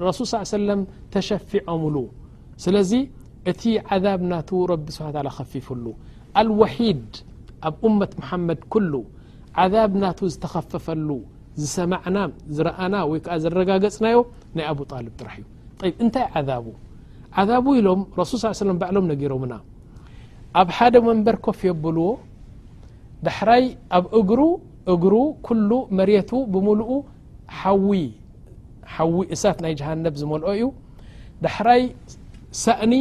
ረሱል 0.07 0.25
ص 0.31 0.33
ሰለም 0.57 0.81
ተሸፊዖምሉ 1.15 1.95
ስለዚ 2.65 2.91
እቲ 3.51 3.61
ዓዛብ 3.95 4.21
ናቱ 4.31 4.49
ረቢ 4.73 4.87
ስብሓን 4.97 5.25
ለ 5.27 5.31
ከፊፉሉ 5.37 5.85
ኣልወሒድ 6.41 7.05
ኣብ 7.69 7.81
እመት 7.89 8.11
ሙሓመድ 8.19 8.61
ኩሉ 8.73 8.93
ዓዛብ 9.61 9.91
ናቱ 10.03 10.19
ዝተኸፈፈሉ 10.33 11.09
ዝሰማዕና 11.61 12.17
ዝረአና 12.57 12.93
ወይ 13.09 13.19
ከዓ 13.25 13.33
ዘረጋገፅናዮ 13.43 14.17
ናይ 14.57 14.65
ኣብ 14.71 14.79
ጣልብ 14.89 15.13
ጥራሕ 15.21 15.35
እዩ 15.87 15.91
እንታይ 16.03 16.25
ዓዛቡ 16.39 16.67
ዓዛቡ 17.41 17.65
ኢሎም 17.79 18.01
ረሱ 18.19 18.31
ሳ 18.41 18.53
ሰለም 18.63 18.77
ባዕሎም 18.83 19.05
ነገይሮምና 19.11 19.53
ኣብ 20.61 20.69
ሓደ 20.77 20.95
መንበር 21.07 21.37
ኮፍ 21.47 21.59
የበልዎ 21.69 22.07
ዳሕራይ 23.27 23.65
ኣብ 23.97 24.05
እግሩ 24.19 24.41
እግሩ 24.93 25.13
ኩሉ 25.47 25.71
መሬቱ 25.97 26.31
ብምሉኡ 26.53 26.91
ሓዊ 27.59 27.99
ሓዊ 28.93 29.13
እሳት 29.35 29.57
ናይ 29.65 29.73
ጃሃነብ 29.81 30.15
ዝመልኦ 30.21 30.49
እዩ 30.57 30.63
ዳሕራይ 31.45 31.83
ሳእኒ 32.63 32.93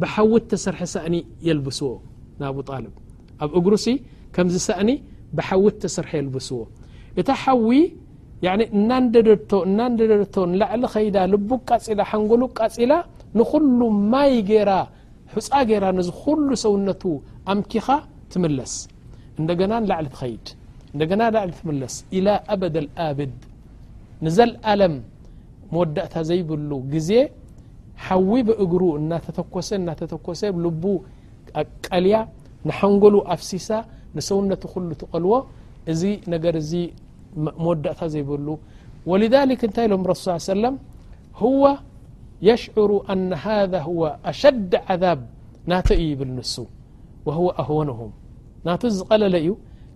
ብሓዊት 0.00 0.46
እተሰርሐ 0.48 0.80
ሰእኒ 0.94 1.16
የልብስዎ 1.48 1.88
ንኣብጣልብ 2.40 2.94
ኣብ 3.44 3.50
እግሩ 3.58 3.72
ሲ 3.84 3.88
ከምዝ 4.34 4.54
ሰእኒ 4.68 4.90
ብሓዊት 5.38 5.76
ተሰርሐ 5.84 6.12
ልብስዎ 6.26 6.58
እቲ 7.20 7.28
ሓዊ 7.42 7.68
እናንደደ 8.78 9.28
እናንደደድቶ 9.68 10.34
ላዕሊ 10.60 10.82
ኸይዳ 10.94 11.16
ልቡ 11.32 11.48
ቃፂላ 11.70 12.00
ሓንጎሉ 12.10 12.42
ቃፂላ 12.58 12.92
ንኩሉ 13.38 13.80
ማይ 14.12 14.34
ጌራ 14.50 14.70
ሑፃ 15.36 15.48
ገራ 15.70 15.84
ንዝ 15.96 16.08
ኩሉ 16.22 16.48
ሰውነቱ 16.64 17.02
ኣምኪኻ 17.54 17.86
ትምለስ 18.32 18.74
እንደና 19.40 19.72
ላዕሊ 19.90 20.06
ትኸይድ 20.14 20.46
እና 20.92 21.22
ዕሊ 21.44 21.52
ትምለስ 21.60 21.96
ኢላ 22.18 22.28
ኣበደ 22.54 22.76
ኣብድ 23.06 23.32
ንዘለኣለም 24.26 24.94
መወዳእታ 25.74 26.14
ዘይብሉ 26.28 26.70
ግዜ 26.94 27.10
ሓዊ 28.06 28.30
ብእግሩ 28.48 28.82
እናተተኮሰ 29.00 29.68
እናተተኮሰ 29.80 30.40
ል 30.64 30.68
ቀልያ 31.86 32.16
ንሓንጎሉ 32.66 33.14
ኣብሲሳ 33.34 33.68
ንሰውነት 34.16 34.62
ኩሉ 34.74 34.90
ትቆልዎ 35.02 35.32
እዚ 35.92 36.02
ነገር 36.32 36.54
እዚ 36.62 36.72
መወዳእታ 37.64 38.00
ዘይበሉ 38.14 38.46
ወلذሊ 39.10 39.50
እንታይ 39.66 39.84
ኢሎም 39.88 40.02
ረስ 40.10 40.22
ሰለም 40.52 40.74
هو 41.42 41.62
የሽዑሩ 42.48 42.90
ኣነ 43.12 43.30
ሃذ 43.44 43.72
ه 43.86 43.88
ኣሸዲ 44.30 44.72
عذብ 44.92 45.20
ናተ 45.70 45.88
እዩ 46.00 46.04
ይብል 46.12 46.30
ንሱ 46.38 46.54
وهو 47.26 47.46
ኣህወንه 47.62 47.98
ናቱ 48.66 48.82
ዝቐለለ 48.98 49.34
እዩ 49.44 49.48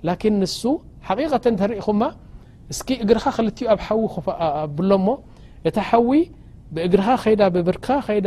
ላكን 0.09 0.33
ንሱ 0.43 0.61
ሓቂቀተ 1.07 1.45
ተርኢኹማ 1.63 2.03
እስኪ 2.73 2.89
እግርኻ 3.05 3.25
ክልትዩ 3.37 3.67
ኣብ 3.73 3.81
ሓዊ 3.87 4.03
ብሎ 4.77 4.91
ሞ 5.07 5.09
እቲ 5.69 5.77
ሓዊ 5.89 6.11
ብእግርኻ 6.75 7.09
ኸዳ 7.23 7.41
ብብርክኻ 7.55 7.89
ኸይዳ 8.07 8.27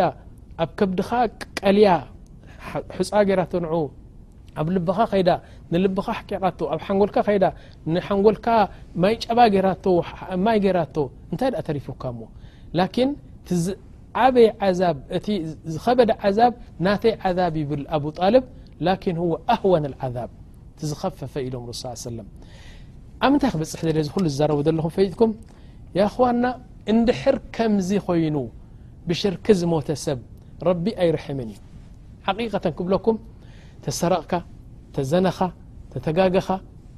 ኣብ 0.63 0.69
ከብድኻ 0.79 1.09
ቀልያ 1.59 1.87
ሑፃ 2.99 3.09
ጌራ 3.27 3.39
ተንዑ 3.51 3.73
ኣብ 4.59 4.67
ልኻ 4.75 4.97
ኻቂኣ 6.17 6.47
ንጎልካ 6.97 7.17
ንጎልካ 8.17 8.47
ማይ 9.03 9.15
ጨባ 9.23 9.39
ማይ 10.45 10.57
ገራ 10.65 10.79
እንታይ 11.31 11.49
ተሪፉካ 11.69 12.03
ሞ 12.17 12.21
በይ 14.35 14.47
እ 14.65 14.67
ዝኸበደ 15.73 16.11
عዛብ 16.25 16.53
ናተይ 16.85 17.13
عዛብ 17.27 17.53
ይብል 17.61 17.83
ኣብጣልብ 17.95 18.43
ኣهወን 19.53 19.85
ዛብ 20.15 20.29
ዝኸፈፈ 20.89 21.33
ኢሎም 21.47 21.63
ሱ 21.81 21.83
ሰ 22.03 22.13
ኣብንታይ 23.25 23.49
ክበፅ 23.53 23.71
ሉ 24.23 24.25
ዝ 24.35 24.37
ዘለኹ 24.67 24.85
ፈኩም 24.97 25.31
ዋና 26.23 26.43
እንድሕር 26.93 27.35
ከምዚ 27.57 27.89
ኮይኑ 28.07 28.37
ብሽርክ 29.09 29.45
ዝሞተ 29.59 29.87
ሰብ 30.05 30.19
ቢ 30.85 30.95
ኣይርሕም 31.03 31.37
እዩ 31.45 32.49
ተን 32.63 32.73
ብኩም 32.95 33.17
ተሰረቕካ 33.85 34.33
ተዘኻ 34.95 35.39
ተተጋኻ 35.93 36.47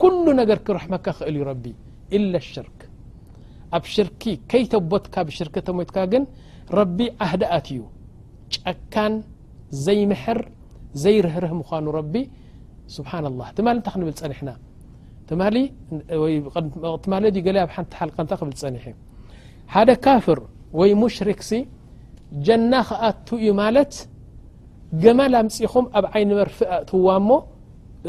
كل 0.01 0.25
ነገ 0.39 0.49
ረካ 0.77 1.07
እል 1.29 1.35
ዩ 1.41 1.45
إلا 2.15 2.39
ሽርክ 2.51 2.79
ኣብ 3.77 3.83
ሽርك 3.93 4.23
ከይተቦትካ 4.51 5.15
ሽር 5.37 5.47
ተሞትካ 5.67 5.97
ግን 6.11 6.23
رቢ 6.79 6.97
عهደኣትእዩ 7.25 7.79
ጨካን 8.55 9.13
ዘይምሕር 9.85 10.39
ዘይርህርህ 11.03 11.51
ምኑ 11.59 11.87
ቢ 12.13 12.15
ስብن 12.95 13.25
الله 13.31 13.45
እን 13.59 14.03
ብ 14.07 14.11
ፀኒና 14.21 14.49
ቲ 15.29 15.31
ብ 17.09 18.41
ኒ 18.75 18.93
ደ 19.89 19.91
ካፍር 20.05 20.39
ወይ 20.79 20.91
ሽሪክ 21.17 21.41
ሲ 21.49 21.51
ጀና 22.45 22.73
ክኣت 22.87 23.27
እዩ 23.43 23.47
ገመላ 25.03 25.35
ምፂኹም 25.47 25.85
ኣብ 25.99 26.05
ዓይኒ 26.13 26.29
መርፊእ 26.39 26.69
ኣእትውዋ 26.75 27.07
እሞ 27.21 27.29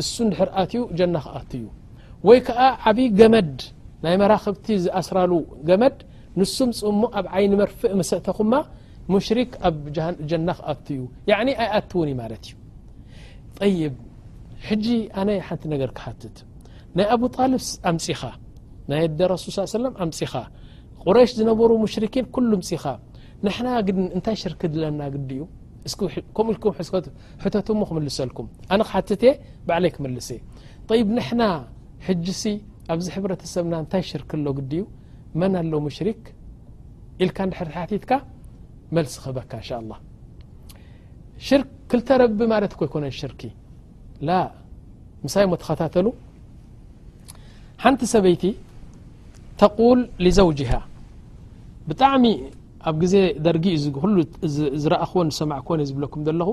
እሱ 0.01 0.13
እንድሕር 0.27 0.49
ኣትኡ 0.63 0.83
ጀና 0.99 1.17
ክኣት 1.25 1.51
እዩ 1.59 1.65
ወይ 2.29 2.39
ከዓ 2.47 2.61
ዓብይ 2.91 3.09
ገመድ 3.21 3.57
ናይ 4.05 4.15
መራክብቲ 4.23 4.67
ዝኣስራሉ 4.85 5.33
ገመድ 5.69 5.97
ንሱ 6.41 6.57
ምፅእ 6.71 6.93
ሞ 7.01 7.05
ኣብ 7.19 7.27
ዓይኒ 7.37 7.53
መርፊእ 7.61 7.93
መሰእተኹማ 8.01 8.53
ሙሽሪክ 9.15 9.51
ኣብ 9.69 9.77
ጀና 10.31 10.49
ክኣት 10.59 10.87
እዩ 10.95 11.01
ያ 11.31 11.39
ኣይ 11.45 11.55
ኣቲ 11.79 11.91
እውን 11.99 12.09
እዩ 12.11 12.17
ማለት 12.23 12.45
እዩ 12.51 12.57
ጠይብ 13.59 13.95
ሕጂ 14.69 14.87
ኣነይ 15.21 15.39
ሓንቲ 15.49 15.63
ነገር 15.75 15.91
ክሓትት 15.97 16.37
ናይ 16.99 17.07
ኣብጣልብ 17.17 17.63
ኣምፂኻ 17.93 18.21
ናይ 18.93 19.03
ደ 19.19 19.29
ረሱል 19.35 19.81
ለም 19.85 19.95
ኣምፂኻ 20.05 20.33
ቁረይሽ 21.07 21.31
ዝነበሩ 21.41 21.71
ሙሽርኪን 21.85 22.27
ኩሉምጽኻ 22.37 22.85
ንሕና 23.47 23.69
ግን 23.89 23.99
እንታይ 24.17 24.37
ሽርክ 24.43 24.63
ድለና 24.73 25.01
ግዲ 25.15 25.31
እዩ 25.37 25.43
ك 25.95 26.01
تت 27.51 27.71
لسلكم 28.01 28.47
أنا 28.73 28.85
حتت 28.85 29.23
بعلي 29.67 29.91
كملس 29.91 30.31
طي 30.89 31.01
نحن 31.19 31.41
حجس 32.07 32.45
أبዚ 32.95 33.07
حبرسብ 33.15 33.71
تይ 33.93 34.03
شرك 34.11 34.31
ل 34.47 34.49
قዲ 34.57 34.73
ዩ 34.81 34.85
من 35.41 35.55
الو 35.61 35.81
مشرك 35.87 36.23
إلك 37.23 37.39
حتتك 37.79 38.13
ملس 38.95 39.15
خበك 39.25 39.53
إنشاءالله 39.61 39.99
شرك 41.49 41.67
كلترب 41.91 42.41
لت 42.63 42.73
كيكن 42.79 43.05
شرك 43.21 43.43
ل 44.29 44.31
م 45.25 45.27
م 45.51 45.55
تخተل 45.63 46.07
حنቲ 47.83 48.01
سበيت 48.15 48.43
تقول 49.61 49.99
لزوجها 50.25 50.81
ب 51.89 51.91
ኣብ 52.89 52.97
ግዜ 53.03 53.15
ደርጊ 53.45 53.65
እዩዚኩሉ 53.77 54.15
ዝረእኽዎ 54.83 55.21
ዝሰማዕ 55.31 55.61
ክን 55.69 55.81
ዝብለኩም 55.89 56.21
ዘለኹ 56.27 56.49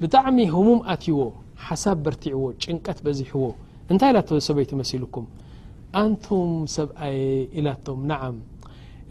ብጣዕሚ 0.00 0.36
ህሙም 0.54 0.80
ኣትዎ 0.92 1.18
ሓሳብ 1.66 1.96
በርቲዕዎ 2.04 2.44
ጭንቀት 2.62 2.98
በዚሕዎ 3.06 3.46
እንታይ 3.92 4.10
ኢላ 4.12 4.18
ሰበይትመሲልኩም 4.48 5.24
ኣንቱም 6.02 6.52
ሰብኣየ 6.76 7.18
ኢላቶም 7.58 7.98
ንዓም 8.10 8.36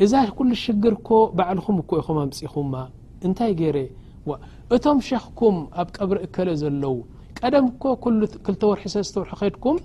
እዛ 0.03 0.13
ኩሉ 0.37 0.49
ሽግር 0.63 0.95
ኮ 1.07 1.19
ባዕልኹም 1.37 1.75
እኮ 1.83 1.91
ኢኹም 2.03 2.17
ኣምፅኹምማ 2.23 2.75
እንታይ 3.27 3.51
ገይረ 3.59 3.77
እቶም 4.75 4.97
ሸኽኩም 5.09 5.55
ኣብ 5.81 5.87
ቀብሪ 5.97 6.17
እከለ 6.27 6.49
ዘለዉ 6.63 6.95
ቀደም 7.39 7.65
ኮ 7.81 7.93
ክልተ 8.45 8.61
ወርሒ 8.71 8.85
ሰ 8.93 9.05
ዝተወርሒ 9.07 9.33
ኸድኩም 9.41 9.77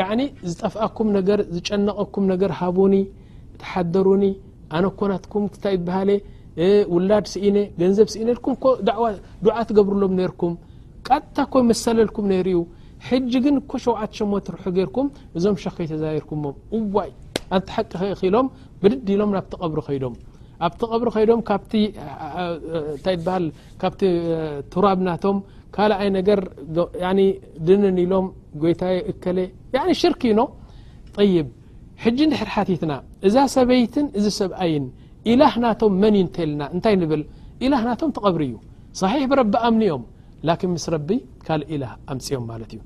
ያዕ 0.00 0.10
ዝጠፍኣኩም 0.50 1.08
ነገር 1.18 1.38
ዝጨነቐኩም 1.56 2.24
ነገር 2.34 2.50
ሃቡኒ 2.60 2.94
ተሓደሩኒ 3.62 4.24
ኣነ 4.76 4.86
ኮ 4.98 5.00
ናትኩም 5.10 5.42
ንታይ 5.50 5.76
ትበሃለ 5.82 6.10
ውላድ 6.94 7.24
ስኢነ 7.32 7.56
ገንዘብ 7.80 8.08
ስኢነ 8.14 8.28
ኩም 8.44 8.54
ዕዋ 8.98 9.04
ድዓ 9.46 9.56
ትገብርሎም 9.68 10.12
ነርኩም 10.20 10.54
ቀታ 11.08 11.36
ኮይ 11.52 11.62
መሰለልኩም 11.70 12.26
ነይሩእዩ 12.32 12.58
ሕጂ 13.08 13.32
ግን 13.44 13.56
እኮ 13.62 13.70
ሸውዓት 13.84 14.10
ሸሞ 14.18 14.32
ትርሑ 14.46 14.64
ገይርኩም 14.76 15.06
እዞም 15.36 15.56
ሸኸይ 15.64 15.86
ተዛይርኩሞም 15.92 16.56
እዋይ 16.78 17.10
ኣንትሓቂ 17.56 17.92
ክኢሎም 18.20 18.46
ብድዲ 18.82 19.08
ሎም 19.20 19.30
ናብቲ 19.36 19.52
ቀብሪ 19.62 19.78
ከይዶም 19.88 20.14
ኣብቲ 20.68 20.80
ቐብሪ 20.92 21.06
ከይዶም 21.16 21.40
ታ 23.04 23.36
ካብቲ 23.82 24.02
ቱራብናቶም 24.72 25.38
ካልኣይ 25.76 26.10
ነገር 26.18 26.40
ድንን 27.68 27.96
ኢሎም 28.06 28.26
ጎይታ 28.64 28.82
እከለ 29.12 29.38
ሽርክ 30.02 30.22
ኢኖ 30.32 30.40
ይ 31.30 31.36
ሕጂ 32.04 32.18
እንድሕሪ 32.26 32.50
ሓቲትና 32.56 32.92
እዛ 33.28 33.36
ሰበይትን 33.54 34.06
እዚ 34.18 34.26
ሰብኣይን 34.40 34.84
ኢላህ 35.30 35.54
ናቶም 35.64 35.94
መን 36.02 36.16
ይ 36.18 36.22
እተልና 36.26 36.62
እንታይ 36.74 36.94
ንብል 37.00 37.22
ኢላህ 37.66 37.80
ናቶም 37.88 38.10
ትቐብር 38.16 38.42
እዩ 38.48 38.54
صሒሕ 39.00 39.22
ብረቢ 39.30 39.54
ኣምኒኦም 39.68 40.02
ላን 40.48 40.62
ምስ 40.74 40.84
ረቢ 40.94 41.08
ካልእ 41.46 41.70
ኢላህ 41.76 41.92
ኣምፅኦም 42.12 42.44
ማለት 42.50 42.70
እዩ 42.76 42.80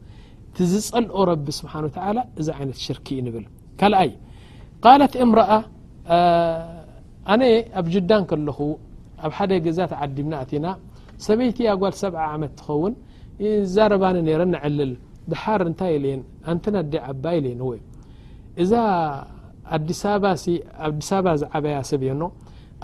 እቲዝፀልኦ 0.51 1.17
ረቢ 1.33 1.47
ስብሓን 1.61 1.85
እዚ 2.41 2.49
ዓይነት 2.57 2.79
ሽርክ 2.85 3.07
ዩ 3.17 3.19
ንብል 3.29 3.45
ካልኣይ 3.83 4.11
ቃለት 4.87 5.15
እምረአ 5.27 5.51
ኣነ 7.33 7.43
ኣብ 7.81 7.87
ጅዳን 7.95 8.23
ከለኹ 8.33 8.59
ኣብ 9.25 9.33
ሓደ 9.39 9.51
ገዛተዓዲምና 9.67 10.35
እቲና 10.45 10.67
ሰበይቲ 11.29 11.59
ያጓል 11.71 11.95
ሰብ 12.03 12.15
ዓመት 12.33 12.53
እትኸውን 12.57 12.95
ዛረባኒ 13.75 14.17
ነረ 14.29 14.43
ንዕልል 14.55 14.93
ድሓር 15.31 15.61
እንታይ 15.71 15.91
የልየን 15.97 16.23
ኣንተና 16.53 16.77
ዲ 16.93 17.01
ዓባ 17.11 17.25
የለየንወ 17.39 17.71
እዛ 18.63 18.73
ኣዲስ 19.77 20.01
ኣባ 20.15 20.25
ሲ 20.43 20.55
ኣ 20.87 20.89
ዲስ 21.01 21.11
ኣባ 21.19 21.27
ዚ 21.41 21.45
ዓበያ 21.57 21.77
ሰብየኖ 21.91 22.23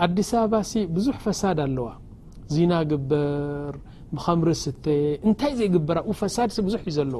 ኣዲስ 0.05 0.29
ኣባሲ 0.43 0.71
ብዙሕ 0.95 1.17
ፈሳድ 1.25 1.57
ኣለዋ 1.65 1.87
ዚናግበር 2.53 3.73
ኸምሪስተ 4.25 4.85
እንታይ 5.27 5.51
ዘይግበራ 5.59 5.97
ፈሳድ 6.21 6.49
ሰ 6.55 6.63
ብዙሕ 6.67 6.81
እዩ 6.89 6.93
ዘለዉ 6.97 7.17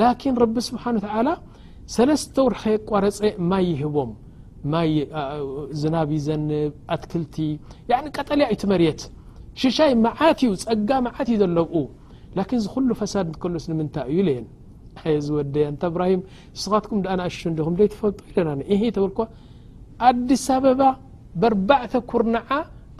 ላኪን 0.00 0.34
ረቢ 0.42 0.56
ስብሓን 0.68 0.96
ተዓላ 1.04 1.28
ሰለስተ 1.96 2.36
ዉርኸ 2.48 2.62
ቋረፀ 2.90 3.22
ማይ 3.50 3.64
ይህቦም 3.72 4.10
ማ 4.72 4.80
ዝናብ 5.82 6.10
ይዘንብ 6.16 6.72
ኣትክልቲ 6.96 7.36
ያ 7.92 8.00
ቀጠልያ 8.16 8.46
እዩ 8.54 8.58
ትመርት 8.62 9.00
ሽሻይ 9.62 9.92
መዓት 10.04 10.38
እዩ 10.46 10.52
ፀጋ 10.64 10.90
መዓት 11.06 11.28
እዩ 11.32 11.36
ዘለብኡ 11.44 11.84
ላኪን 12.38 12.60
ዚ 12.64 12.68
ኩሉ 12.74 12.88
ፈሳድ 13.02 13.26
እንትከሎስ 13.30 13.64
ንምንታይ 13.72 14.06
እዩ 14.14 14.20
ለየን 14.28 14.46
ሓየዝወደ 15.02 15.56
እንተ 15.70 15.82
ብራሂም 15.94 16.20
ንስኻትኩም 16.54 16.98
ዳኣናእሹ 17.04 17.38
ዲኹም 17.58 17.74
ደይተፈልጡ 17.80 18.18
ኢለናእሄ 18.30 18.82
ተበል 18.96 19.12
ኣዲስ 20.08 20.44
ኣበባ 20.56 20.80
ብርባዕተ 21.42 21.92
ኩርናዓ 22.10 22.48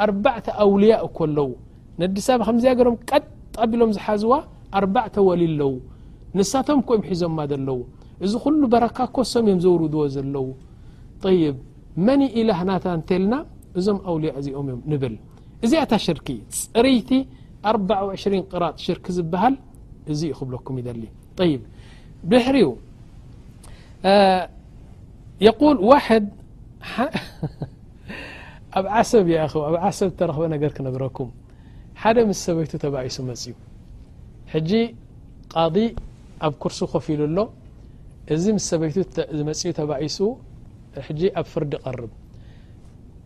ኣርባዕተ 0.05 0.47
ኣውልያ 0.65 0.95
እኮ 1.07 1.19
ኣለዉ 1.29 1.51
ንዲስ 2.03 2.27
ኣበባ 2.35 2.47
ከምዝያገሮም 2.49 2.97
ቀጣ 3.11 3.57
ቢሎም 3.73 3.91
ዝሓዝዋ 3.97 4.33
ኣርባዕተ 4.79 5.17
ወሊ 5.29 5.41
ኣለዉ 5.51 5.71
ንሳቶም 6.39 6.81
ኮይም 6.89 7.03
ሒዞምማ 7.11 7.39
ዘለዉ 7.53 7.81
እዚ 8.25 8.33
ኩሉ 8.45 8.61
በረካ 8.73 8.97
ኮሶም 9.17 9.45
እዮም 9.51 9.61
ዘውርድዎ 9.67 10.03
ዘለዉ 10.17 10.47
ይብ 11.43 11.57
መኒ 12.07 12.23
ኢላህ 12.41 12.59
ናታ 12.69 12.85
እንተልና 12.99 13.35
እዞም 13.79 13.99
ኣውልያ 14.11 14.31
እዚኦም 14.41 14.67
እዮም 14.71 14.81
ንብል 14.93 15.15
እዚኣታ 15.65 15.93
ሽርኪ 16.05 16.29
ፅርይቲ 16.75 17.11
ኣ2ሽ 17.71 18.25
ቅራፅ 18.53 18.75
ሽርኪ 18.87 19.05
ዝበሃል 19.19 19.55
እዚ 20.13 20.21
ዩ 20.31 20.35
ክብለኩም 20.41 20.77
ይደሊ 20.81 21.03
ይ 21.51 21.55
بحر 22.25 22.55
يقول 25.41 25.77
واحدأ 25.77 26.29
عسب 28.77 29.29
يأخ 29.29 29.57
أ 29.57 29.63
عسب 29.79 30.17
ترخب 30.17 30.43
نر 30.43 30.69
كنبركم 30.69 31.31
حد 31.95 32.19
مس 32.19 32.45
سبيت 32.47 32.77
تبس 32.77 33.21
م 33.21 33.33
حج 34.53 34.71
قض 35.51 35.77
أب 36.43 36.53
كرس 36.61 36.85
خف 36.85 37.09
ل 37.21 37.21
ل 37.37 37.39
እዚ 38.35 38.45
مس 38.57 38.65
سيت 39.63 39.79
م 39.81 39.89
بس 39.89 40.23
أ 41.41 41.43
فرد 41.53 41.73
قرب 41.85 42.11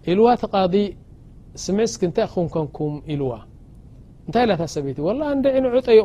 إلو 0.08 0.22
ت 0.40 0.44
قض 0.54 0.74
سمعسك 1.64 2.00
نت 2.10 2.18
خكنكم 2.32 2.92
إلو 3.12 3.28
ق 4.34 4.36
ع 4.36 4.46
ክስ 4.60 4.74
ው 4.78 4.82
ሚ 4.86 4.88
د 4.96 4.98
ብ 5.04 5.06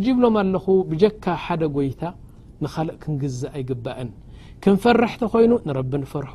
ካ 1.19 1.25
ጎ 1.75 1.79
ንካልእ 2.63 2.97
ክንግዝእ 3.03 3.49
ኣይግባእን 3.57 4.09
ክንፈርሕተ 4.63 5.21
ኮይኑ 5.33 5.51
ንረቢ 5.67 5.91
ንፈርሖ 6.03 6.31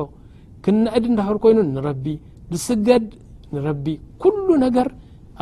ክነእድ 0.65 1.05
እዳኽር 1.11 1.37
ኮይኑ 1.45 1.59
ንረቢ 1.75 2.05
ዝስገድ 2.53 3.07
ንረቢ 3.55 3.87
ኩሉ 4.23 4.47
ነገር 4.65 4.89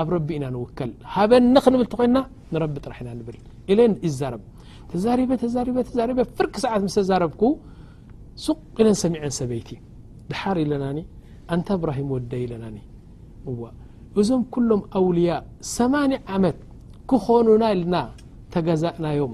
ኣብ 0.00 0.08
ረቢ 0.14 0.28
ኢና 0.38 0.44
ንውከል 0.54 0.90
ሃበ 1.14 1.30
ንክንብል 1.54 1.86
ት 1.92 1.94
ኮይና 2.00 2.16
ንረቢ 2.54 2.74
ጥራሕ 2.84 2.98
ና 3.06 3.08
ንብል 3.18 3.36
ለ 3.78 3.80
ይዘረብ 4.06 4.42
ተዛሪ 4.90 6.08
ፍርቂ 6.38 6.54
ሰዓት 6.64 6.82
ምስ 6.86 6.96
ተዛረብኩ 7.00 7.42
ሱቕ 8.44 8.58
ኢለን 8.82 8.96
ሰሚዐን 9.02 9.32
ሰበይቲ 9.38 9.68
ድሓር 10.30 10.56
ኢለናኒ 10.64 10.98
እንታ 11.54 11.68
ብራሂም 11.82 12.08
ወደ 12.16 12.32
ኢለናኒ 12.44 12.76
እ 13.50 13.54
እዞም 14.20 14.42
ኩሎም 14.54 14.82
ኣውልያ 14.98 15.30
8 15.72 16.20
ዓመት 16.34 16.58
ክኾኑና 17.10 17.62
ኢልና 17.76 17.96
ተገዛእናዮም 18.54 19.32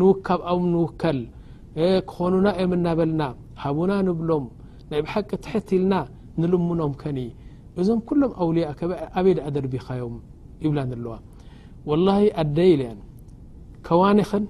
ንውካብ 0.00 0.40
ኣብ 0.50 0.60
ንውከል 0.74 1.18
ክኾኑና 2.10 2.46
እዮም 2.60 2.72
እናበልና 2.78 3.22
ሃቡና 3.62 3.92
ንብሎም 4.08 4.44
ናይ 4.90 5.00
ብሓቂ 5.04 5.30
ትሕት 5.44 5.68
ኢልና 5.76 5.94
ንልሙኖም 6.40 6.92
ከኒ 7.02 7.18
እዞም 7.80 8.00
ኩሎም 8.08 8.32
ኣውልያ 8.42 8.64
ኣበይድእ 9.18 9.46
ደርቢኻዮም 9.56 10.16
ይብላን 10.64 10.90
ኣለዋ 10.96 11.14
ወላሂ 11.90 12.22
ኣደ 12.42 12.56
ኢለአን 12.72 12.98
ከዋኒክን 13.86 14.44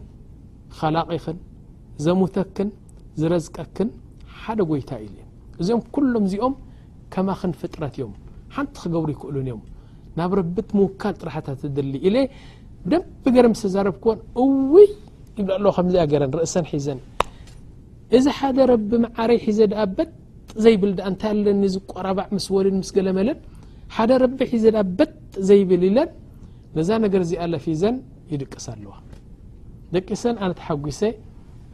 ኸላቒክን 0.78 1.38
ዘሙተክን 2.04 2.68
ዝረዝቀክን 3.20 3.88
ሓደ 4.40 4.58
ጎይታ 4.70 4.90
ኢል 5.04 5.14
እዞም 5.62 5.80
ኩሎም 5.94 6.24
እዚኦም 6.28 6.54
ከማክን 7.14 7.52
ፍጥረት 7.60 7.94
እዮም 7.98 8.12
ሓንቲ 8.54 8.74
ክገብሩ 8.82 9.08
ይክእሉን 9.14 9.46
እዮም 9.50 9.62
ናብ 10.18 10.32
ረብት 10.38 10.70
ምውካል 10.78 11.14
ጥራሕታት 11.22 11.60
እድሊ 11.68 11.94
እለ 12.08 12.16
ብደብ 12.86 13.02
ገረ 13.36 13.46
ምዝተዛረብክን 13.52 14.18
እውይ 14.42 14.88
ይብል 15.38 15.50
ኣለ 15.56 15.66
ከምዚኣ 15.76 16.02
ገረን 16.12 16.30
ርእሰን 16.40 16.64
ሒዘን 16.72 17.00
እዚ 18.16 18.26
ሓደ 18.38 18.58
ረቢ 18.72 18.90
መዓረይ 19.04 19.38
ሒዘ 19.48 19.60
ድኣ 19.72 19.82
በጥ 19.98 20.10
ዘይብል 20.64 20.90
እንታይ 21.10 21.32
ለዝቆረባዕ 21.62 22.26
ምስ 22.36 22.46
ወድን 22.54 22.76
ምስ 22.80 22.90
ገለመለን 22.96 23.38
ሓደ 23.96 24.10
ረቢ 24.24 24.38
ሒዘ 24.52 24.64
ድ 24.76 24.82
በጥ 24.98 25.12
ዘይብል 25.48 25.82
ኢለን 25.88 26.10
ነዛ 26.76 26.90
ነገር 27.04 27.20
እዚኣ 27.26 27.42
ለፊዘን 27.52 27.96
ይድቅስ 28.32 28.66
ኣለዋ 28.74 28.92
ደቂሰን 29.94 30.36
ኣነተሓጒሰ 30.44 31.00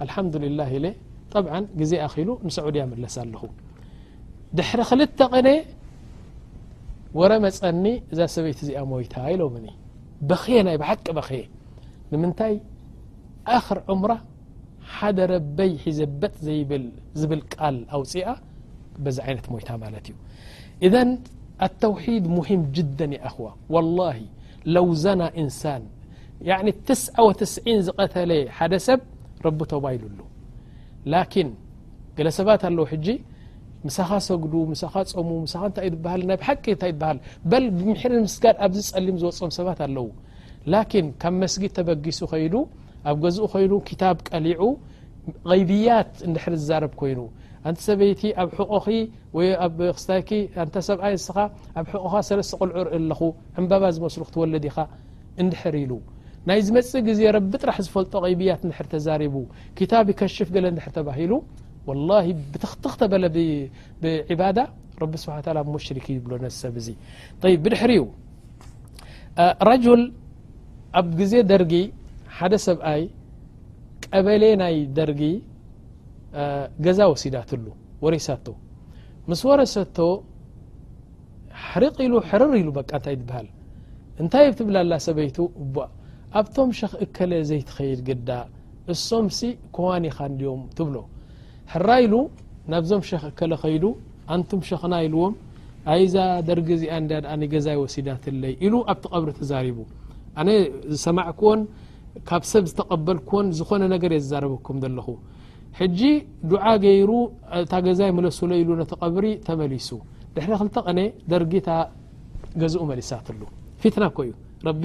አልሓምዱሊላ 0.04 0.60
እለ 0.76 0.86
ጠብ 1.32 1.46
ግዜ 1.80 1.92
ኣኪሉ 2.06 2.28
ንስዑድያ 2.46 2.84
መለስ 2.92 3.16
ኣለኹ 3.24 3.42
ድሕሪ 4.58 4.80
ክልተ 4.90 5.18
ቀነ 5.34 5.48
ወረ 7.20 7.32
መፀኒ 7.46 7.84
እዛ 8.12 8.20
ሰበይቲ 8.34 8.58
እዚኣ 8.66 8.80
ሞይታ 8.90 9.14
ኢሎምኒ 9.34 9.66
ب 10.28 10.30
ና 10.66 10.68
بحቂ 10.82 11.06
بي 11.16 11.42
نምنታይ 12.12 12.54
آخر 13.56 13.78
عمر 13.90 14.10
حد 14.96 15.18
ربي 15.34 15.70
حዘبጥ 15.82 16.34
ዝبل 17.18 17.40
قل 17.58 17.76
أوፅق 17.96 18.38
بዚ 19.04 19.16
عنة 19.26 19.44
ሞيت 19.52 19.68
ملت 19.82 20.06
ዩ 20.12 20.14
إذ 20.86 20.94
التوحيد 21.66 22.24
مهم 22.38 22.62
جدا 22.76 23.06
ي 23.16 23.18
أخو 23.28 23.44
والله 23.74 24.16
لو 24.74 24.86
زن 25.04 25.20
إنسان 25.40 25.82
يعن 26.48 26.66
و 27.26 27.28
ዝقተل 27.86 28.30
حد 28.56 28.72
سب 28.86 29.00
رب 29.46 29.60
تبيلل 29.72 30.20
لكن 31.14 31.46
قل 32.16 32.26
سባت 32.38 32.62
الو 32.68 32.84
ج 33.04 33.06
ምሳኻ 33.88 34.10
ሰጉዱ 34.28 34.54
ሳኻ 34.82 34.94
ፀሙ 35.10 35.30
ሳኻ 35.52 35.62
ንታ 35.70 35.78
ትሃል 36.04 36.22
ናይ 36.30 36.38
ሓቂ 36.48 36.64
ንታ 36.76 36.84
ሃል 37.02 37.18
በል 37.50 37.64
ብምሕሪ 37.76 38.12
ንምስጋ 38.22 38.44
ኣብዚ 38.66 38.80
ፀሊም 38.96 39.16
ዝወፆም 39.22 39.50
ሰባት 39.58 39.80
ኣለዉ 39.86 40.08
ላኪን 40.72 41.06
ካብ 41.22 41.34
መስጊድ 41.42 41.72
ተበጊሱ 41.78 42.20
ኸይዱ 42.32 42.54
ኣብ 43.10 43.16
ገዝኡ 43.24 43.44
ኮይኑ 43.54 43.72
ክታብ 43.88 44.16
ቀሊዑ 44.30 44.60
غይብያት 45.50 46.12
እንድሕር 46.28 46.54
ዝዛረብ 46.60 46.92
ኮይኑ 47.00 47.20
እንተ 47.68 47.78
ሰበይቲ 47.86 48.22
ኣብ 48.42 48.50
ሕቆኺ 48.58 48.84
ወክስታይ 49.38 50.20
ንተሰብኣይ 50.68 51.14
ንስኻ 51.18 51.36
ኣብ 51.78 51.86
ቕኻ 52.04 52.12
ሰለስተ 52.28 52.52
ቁልዑ 52.60 52.76
ርኢ 52.86 52.92
ኣለኹ 52.98 53.20
ዕንባባ 53.60 53.84
ዝመስሉ 53.96 54.20
ክትወለድ 54.28 54.66
ኻ 54.76 54.86
እንድሕር 55.42 55.74
ኢሉ 55.82 55.92
ናይ 56.48 56.60
ዝመፅእ 56.66 57.02
ግዜ 57.08 57.20
ረቢ 57.36 57.52
ጥራሕ 57.62 57.78
ዝፈልጦ 57.86 58.12
ቀይብያት 58.26 58.60
ድ 58.68 58.84
ተዛሪቡ 58.92 59.34
ክታብ 59.78 60.06
ይከሽፍ 60.14 60.48
ገለ 60.56 60.66
ድር 60.76 60.86
ተባሂሉ 60.98 61.32
واله 61.88 62.26
ትኽትኽ 62.62 62.94
ተበለ 63.00 63.24
ባዳ 64.40 64.58
ረቢ 65.02 65.12
ስሓ 65.22 65.34
ሙሽሪክ 65.74 66.06
ዝብሎ 66.16 66.32
ነ 66.44 66.48
ሰብ 66.62 66.74
እዚ 66.80 66.88
ብድሕሪ 67.64 67.92
ኡ 68.04 68.06
ረጅል 69.70 70.02
ኣብ 71.00 71.08
ግዜ 71.20 71.32
ደርጊ 71.50 71.72
ሓደ 72.36 72.54
ሰብኣይ 72.66 73.02
ቀበለ 74.12 74.42
ናይ 74.62 74.76
ደርጊ 74.98 75.20
ገዛ 76.84 76.98
ወሲዳትሉ 77.12 77.66
ወሬሳቶ 78.04 78.46
ምስ 79.30 79.40
ወረሰቶ 79.50 79.98
ሕርቕ 81.70 81.96
ኢሉ 82.06 82.14
ሕርር 82.30 82.52
ኢሉ 82.60 82.68
በ 82.76 82.80
እንታይ 82.90 83.02
ትበሃል 83.20 83.48
እንታይ 84.22 84.46
ትብላ 84.58 84.76
ላ 84.90 84.98
ሰበይቱ 85.06 85.36
ኣብቶም 86.40 86.70
ሸኽ 86.78 86.92
እከለ 87.04 87.32
ዘይትኸይድ 87.50 88.00
ግዳ 88.08 88.30
እሶምሲ 88.92 89.38
ኮዋኒኻ 89.76 90.16
ዲዮም 90.38 90.60
ትብሎ 90.76 90.96
ሕራ 91.72 91.90
ኢሉ 92.04 92.14
ናብዞም 92.72 93.02
ሸክ 93.08 93.24
ከለ 93.38 93.52
ከይዱ 93.62 93.84
ኣንቱም 94.34 94.60
ሸኽና 94.68 94.94
ኢልዎም 95.06 95.34
ኣይዛ 95.92 96.14
ደርጊ 96.48 96.68
እዚኣ 96.76 96.92
እኣገዛይ 97.30 97.76
ወሲዳት 97.82 98.24
ለይ 98.42 98.52
ኢሉ 98.66 98.74
ኣብቲ 98.92 99.04
ቀብሪ 99.12 99.30
ተዛሪቡ 99.38 99.78
ኣነ 100.40 100.48
ዝሰማዕክዎን 100.92 101.60
ካብ 102.28 102.42
ሰብ 102.52 102.64
ዝተቐበልክዎን 102.70 103.46
ዝኾነ 103.58 103.82
ነገር 103.94 104.10
እየ 104.16 104.20
ዝዛረበኩም 104.24 104.76
ዘለኹ 104.84 105.08
ሕጂ 105.78 106.00
ድዓ 106.50 106.64
ገይሩ 106.84 107.10
እታ 107.62 107.72
ገዛይ 107.86 108.10
መለሱሎ 108.18 108.50
ኢሉ 108.62 108.70
ነቲ 108.82 108.92
ቀብሪ 109.02 109.26
ተመሊሱ 109.48 109.88
ድሕሪ 110.36 110.52
ክልተ 110.62 110.76
ቀነ 110.86 111.00
ደርጊ 111.32 111.52
ገዝኡ 112.62 112.82
መሊሳት 112.92 113.26
ሉ 113.38 113.42
ፊትና 113.82 114.04
ኮእዩ 114.16 114.30
ረቢ 114.68 114.84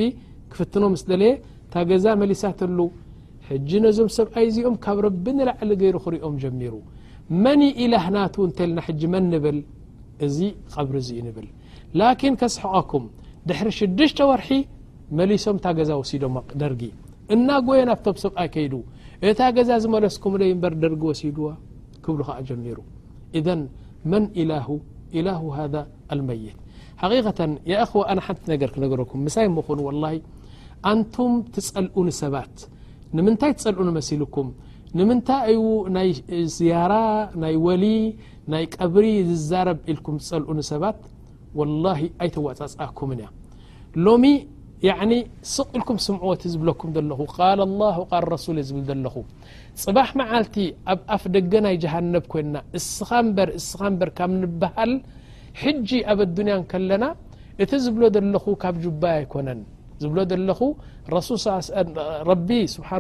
ክፍትኖ 0.52 0.84
ምስደለየ 0.96 1.32
ታ 1.74 1.82
ገዛ 1.92 2.06
መሊሳትሉ 2.22 2.78
ሕጂ 3.52 3.70
ነዞም 3.86 4.10
ሰብኣይ 4.18 4.46
እዚኦም 4.50 4.76
ካብ 4.84 4.98
ረቢ 5.06 5.26
ንላዕሊ 5.38 5.72
ገይሩ 5.82 5.96
ኽሪእኦም 6.06 6.36
ጀሚሩ 6.44 6.74
መን 7.44 7.62
ኢላህ 7.84 8.06
ናቱ 8.16 8.36
እንተልና 8.48 8.80
ሕጂ 8.88 9.02
መን 9.14 9.26
ንብል 9.34 9.58
እዚ 10.26 10.38
ቐብሪ 10.74 10.96
እዙ 11.04 11.10
ኡ 11.18 11.26
ንብል 11.28 11.48
ላኪን 12.00 12.36
ከስሕቀኩም 12.42 13.04
ድሕሪ 13.50 13.70
ሽድሽተ 13.80 14.20
ወርሒ 14.32 14.50
መሊሶም 15.20 15.58
እታ 15.60 15.68
ገዛ 15.78 15.90
ወሲዶ 16.02 16.26
ደርጊ 16.62 16.84
እና 17.36 17.50
ጎየ 17.68 17.82
ናብቶም 17.90 18.18
ሰብኣይ 18.24 18.48
ከይዱ 18.54 18.74
እታ 19.30 19.40
ገዛ 19.58 19.70
ዝመለስኩምለይ 19.84 20.50
እበር 20.56 20.74
ደርጊ 20.84 21.02
ወሲድዋ 21.12 21.48
ክብሉ 22.06 22.20
ከኣ 22.28 22.38
ጀሚሩ 22.50 22.78
እዘ 23.40 23.48
መን 24.12 24.24
ኢ 24.42 24.46
ኢላه 25.18 25.42
ሃذ 25.58 25.74
ኣልመይት 26.14 26.58
ሓቂقተ 27.02 27.40
ያ 27.72 27.74
ይኹዋ 27.84 28.02
ኣነ 28.12 28.20
ሓንቲ 28.26 28.42
ነገር 28.54 28.70
ክነገረኩም 28.76 29.20
ምሳይ 29.26 29.48
ሞኾን 29.56 29.80
ወላሂ 29.88 30.16
ኣንቱም 30.92 31.34
ትጸልኡኒ 31.54 32.08
ሰባት 32.20 32.56
ንምንታይ 33.18 33.52
ፀልዑ 33.64 33.90
መሲልኩም 33.98 34.48
ንምንታይዩ 34.98 35.60
ናይ 35.96 36.10
ዝያራ 36.56 36.94
ናይ 37.44 37.56
ወሊ 37.66 37.86
ናይ 38.54 38.64
ቀብሪ 38.76 39.06
ዝዛረብ 39.32 39.80
ኢልኩም 39.92 40.16
ፀልኡኒ 40.28 40.60
ሰባት 40.72 40.98
وላه 41.60 42.00
ኣይተዋፃፅኣኩምን 42.24 43.20
እያ 43.24 43.30
ሎሚ 44.06 44.24
ያ 44.88 44.92
ስቕ 45.54 45.68
ኢልኩም 45.78 45.98
ስምዕዎት 46.06 46.42
ዝብለኩም 46.54 46.90
ዘለኹ 46.96 47.20
ቃል 47.36 47.60
ላه 47.82 47.98
ል 48.22 48.26
ረሱል 48.36 48.58
ዝብል 48.70 48.84
ዘለኹ 48.90 49.16
ፅባሕ 49.84 50.10
መዓልቲ 50.22 50.56
ኣብ 50.94 51.00
ኣፍ 51.18 51.24
ደገ 51.36 51.54
ናይ 51.68 51.76
ጀሃነብ 51.84 52.24
ኮይና 52.34 52.56
እስኻ 52.80 53.10
ንበር 53.30 53.50
እስኻ 53.60 53.80
ንበር 53.94 54.10
ካብ 54.18 54.32
ንብሃል 54.42 54.94
ሕጂ 55.64 55.90
ኣብ 56.12 56.20
ኣዱንያ 56.28 56.56
ከለና 56.74 57.04
እቲ 57.66 57.72
ዝብሎ 57.86 58.04
ዘለኹ 58.18 58.46
ካብ 58.66 58.76
ጅባ 58.86 59.04
ኣይኮነን 59.22 59.62
ዝብሎ 60.02 60.18
ዘለኹ 60.32 60.60
ስሓ 62.76 63.00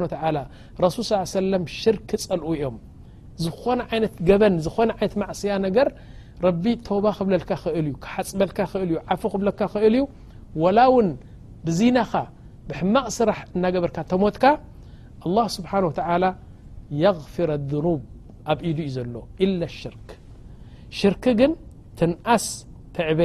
ረሱል 0.86 0.99
ص 1.10 1.23
ሰለ 1.34 1.51
ሽርክ 1.82 2.12
ጸልኡ 2.23 2.47
እዮም 2.58 2.75
ዝኾነ 3.43 3.79
ይነት 3.97 4.15
ገበን 4.29 4.56
ዝኾነ 4.65 4.89
ዓይነት 4.97 5.13
ማእስያ 5.21 5.53
ነገር 5.65 5.88
ረቢ 6.45 6.63
ተባ 6.88 7.06
ክብለልካ 7.17 7.51
ኽእል 7.63 7.86
እዩ 7.89 7.93
ክሓፅበልካ 8.03 8.58
ኽእል 8.71 8.89
እዩ 8.93 8.97
ዓፉ 9.13 9.21
ክብለልካ 9.34 9.62
ኽእል 9.73 9.95
ዩ 9.99 10.03
ወላ 10.63 10.79
ውን 10.95 11.10
ብዚናኻ 11.65 12.12
ብሕማቕ 12.69 13.08
ስራሕ 13.19 13.39
እናገበርካ 13.56 13.97
ተሞትካ 14.12 14.45
الله 15.27 15.45
ስብሓንه 15.58 15.88
و 15.89 15.93
ተعل 15.99 16.23
የغፊር 17.03 17.49
الذኑብ 17.60 18.01
ኣብ 18.51 18.60
ኢሉ 18.69 18.77
እዩ 18.88 18.89
ዘሎ 18.97 19.15
ኢለ 19.43 19.51
لሽርክ 19.62 20.08
ሽርክ 20.99 21.23
ግን 21.39 21.51
ትንኣስ 21.99 22.45
ተዕበ 22.95 23.19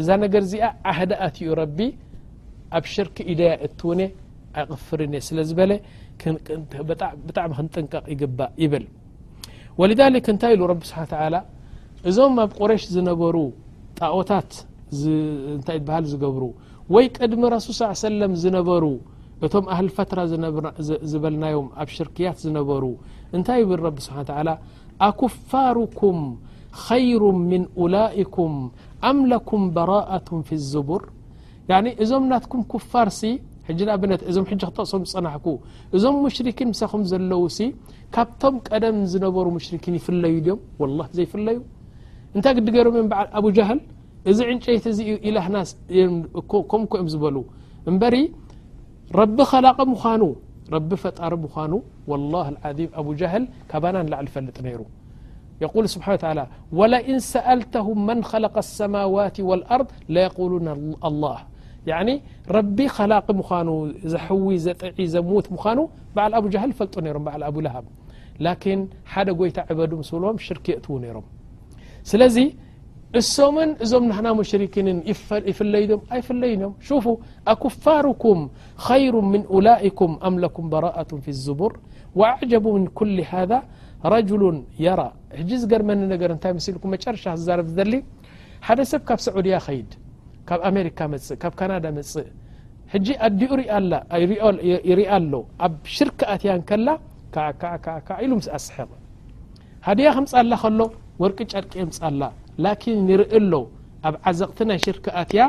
እዛ 0.00 0.08
ነገር 0.24 0.42
እዚኣ 0.46 0.64
ኣህደ 0.90 1.12
ኣትኡ 1.26 1.48
ረቢ 1.60 1.78
ኣብ 2.78 2.84
ሽርክ 2.94 3.16
ኢደያ 3.32 3.50
እት 3.66 3.78
ውነ 3.88 4.00
ኣቕፍርኒ 4.62 5.12
እየ 5.18 5.24
ስለ 5.28 5.38
ዝበለ 5.48 5.72
ብጣዕሚ 7.28 7.50
ክንጥንቀቕ 7.58 8.04
ይግባእ 8.14 8.52
ይብል 8.62 8.84
ወሊذሊክ 9.80 10.26
እንታይ 10.32 10.52
ኢሉ 10.56 10.62
ረቢ 10.72 10.82
ስብሓ 10.90 11.02
ተላ 11.12 11.34
እዞም 12.08 12.34
ኣብ 12.44 12.50
ቁረሽ 12.60 12.82
ዝነበሩ 12.94 13.36
ጣኦታት 13.98 14.52
እንታይ 15.56 15.78
በሃል 15.88 16.04
ዝገብሩ 16.12 16.44
ወይ 16.94 17.06
ቀድሚ 17.16 17.42
ረሱል 17.54 17.72
ص 17.80 18.00
ሰለም 18.10 18.32
ዝነበሩ 18.42 18.84
እቶም 19.46 19.66
ኣህሊፈትራ 19.74 20.18
ዝበልናዮም 21.10 21.68
ኣብ 21.82 21.88
ሽርክያት 21.96 22.38
ዝነበሩ 22.44 22.84
እንታይ 23.36 23.58
ይብል 23.64 23.80
ረቢ 23.86 23.96
ስሓን 24.06 24.28
ላ 24.48 24.52
ኣኩፋርኩም 25.08 26.20
ኸይሩ 26.86 27.22
ምን 27.50 27.62
ኡላይኩም 27.82 28.54
አም 29.08 29.18
ለኩም 29.32 29.62
በራءቱ 29.76 30.28
ፊ 30.48 30.58
ዝቡር 30.72 31.02
ያ 31.70 31.74
እዞም 32.04 32.24
ናትኩም 32.32 32.62
ክፋር 32.72 33.08
ሲ 33.18 33.22
ሕጂ 33.68 33.80
ንብነት 33.90 34.22
እዞም 34.30 34.44
ሕጂ 34.50 34.58
ክጠቕሶም 34.68 35.02
ዝፀናሕኩ 35.10 35.46
እዞም 35.96 36.16
ሙሽርኪን 36.24 36.68
ምሳኹም 36.72 37.02
ዘለዉ 37.12 37.42
ሲ 37.56 37.68
ካብቶም 38.16 38.54
ቀደም 38.68 38.98
ዝነበሩ 39.12 39.46
ሙሽርኪን 39.56 39.96
ይፍለዩ 40.00 40.36
ድዮም 40.46 40.60
ወላ 40.82 41.00
ዘይፍለዩ 41.18 41.58
እንታይ 42.34 42.54
ግዲገይሮም 42.58 42.96
ም 43.04 43.06
በዓል 43.14 43.28
ኣብ 43.40 43.46
ጃል 43.58 43.80
እዚ 44.30 44.38
ዕንጨይቲ 44.52 44.84
እዚ 44.94 44.98
ኢላህና 45.30 45.56
ከምኡኮ 46.70 46.92
እዮም 47.00 47.08
ዝበሉ 47.14 47.36
እምበሪ 47.90 48.16
ረቢ 49.20 49.38
ኸላቐ 49.52 49.78
ምኳኑ 49.92 50.22
ረቢ 50.74 50.90
ፈጣሪ 51.04 51.32
ምኳኑ 51.44 51.72
ወላ 52.12 52.34
ዓም 52.48 52.56
ኣብ 53.02 53.08
ጀል 53.22 53.44
ካባና 53.70 53.96
ንላዕ 54.06 54.26
ፈልጥ 54.36 54.56
ነይሩ 54.66 54.80
يقول 55.64 55.84
سبحانهو 55.94 56.18
تعالى 56.24 56.46
ولئن 56.80 57.18
سألتهم 57.34 57.98
من 58.08 58.18
خلق 58.30 58.54
السماوات 58.64 59.36
والأرض 59.48 59.86
ليقولون 60.14 60.66
الله 61.08 61.38
يعني 61.92 62.14
ربي 62.56 62.86
خلاق 62.98 63.26
مخانو 63.40 63.74
زحوي 64.12 64.54
زطعي 64.66 65.04
زموت 65.14 65.46
مخانو 65.54 65.84
بعل 66.16 66.30
أبوجهل 66.38 66.68
يفلط 66.74 66.94
نيرم 67.04 67.22
بعل 67.28 67.42
أبو 67.50 67.60
لهب 67.66 67.84
لكن 68.46 68.78
حد 69.12 69.28
يت 69.48 69.58
عبد 69.68 69.90
مسلهم 70.00 70.36
شرك 70.46 70.66
يأتو 70.72 70.98
نيرم 71.04 71.24
سلزي 72.10 72.46
سم 73.36 73.56
زم 73.90 74.04
نحنا 74.10 74.30
مشركن 74.40 74.86
يفليدهم 75.50 76.00
أيفلين 76.16 76.60
يم 76.64 76.72
شوفو 76.88 77.14
أكفاركم 77.52 78.38
خير 78.88 79.14
من 79.32 79.40
أولئكم 79.54 80.10
أم 80.26 80.34
لكم 80.44 80.64
براءة 80.76 81.10
في 81.24 81.30
الزبر 81.36 81.72
وأعجبوا 82.18 82.72
من 82.78 82.86
كل 82.98 83.16
هذا 83.34 83.58
ረጅሉ 84.14 84.42
የራ 84.84 85.00
ሕጂ 85.38 85.50
ዝገርመኒ 85.62 86.02
ነገር 86.12 86.30
እንታይ 86.34 86.52
ምስ 86.58 86.66
ኢሉ 86.70 86.76
መጨረሻ 86.94 87.24
ክዝዛረብ 87.34 87.66
ዝዘሊ 87.72 87.94
ሓደ 88.66 88.80
ሰብ 88.92 89.02
ካብ 89.08 89.20
ሰዑድያ 89.26 89.56
ኸይድ 89.66 89.90
ካብ 90.48 90.60
ኣሜሪካ 90.70 90.98
መፅእ 91.12 91.36
ካብ 91.42 91.52
ካናዳ 91.60 91.84
መፅእ 91.98 92.28
ሕጂ 92.92 93.08
ኣዲኡ 93.26 93.50
ይሪአ 94.90 95.08
ኣሎ 95.18 95.34
ኣብ 95.66 95.74
ሽርክ 95.96 96.20
ኣትያ 96.34 96.52
ከላ 96.70 96.88
ኢሉ 98.24 98.30
ምስ 98.40 98.48
ኣስሕቕ 98.58 98.90
ሃድያ 99.88 100.08
ክምፃላ 100.16 100.54
ከሎ 100.62 100.80
ወርቂ 101.22 101.38
ጫድቂ 101.52 101.74
ምፃላ 101.90 102.22
ላኪን 102.64 102.96
ንርኢ 103.08 103.30
ኣሎ 103.40 103.52
ኣብ 104.08 104.14
ዓዘቕቲ 104.30 104.58
ናይ 104.70 104.78
ሽርክ 104.86 105.04
ኣትያ 105.22 105.42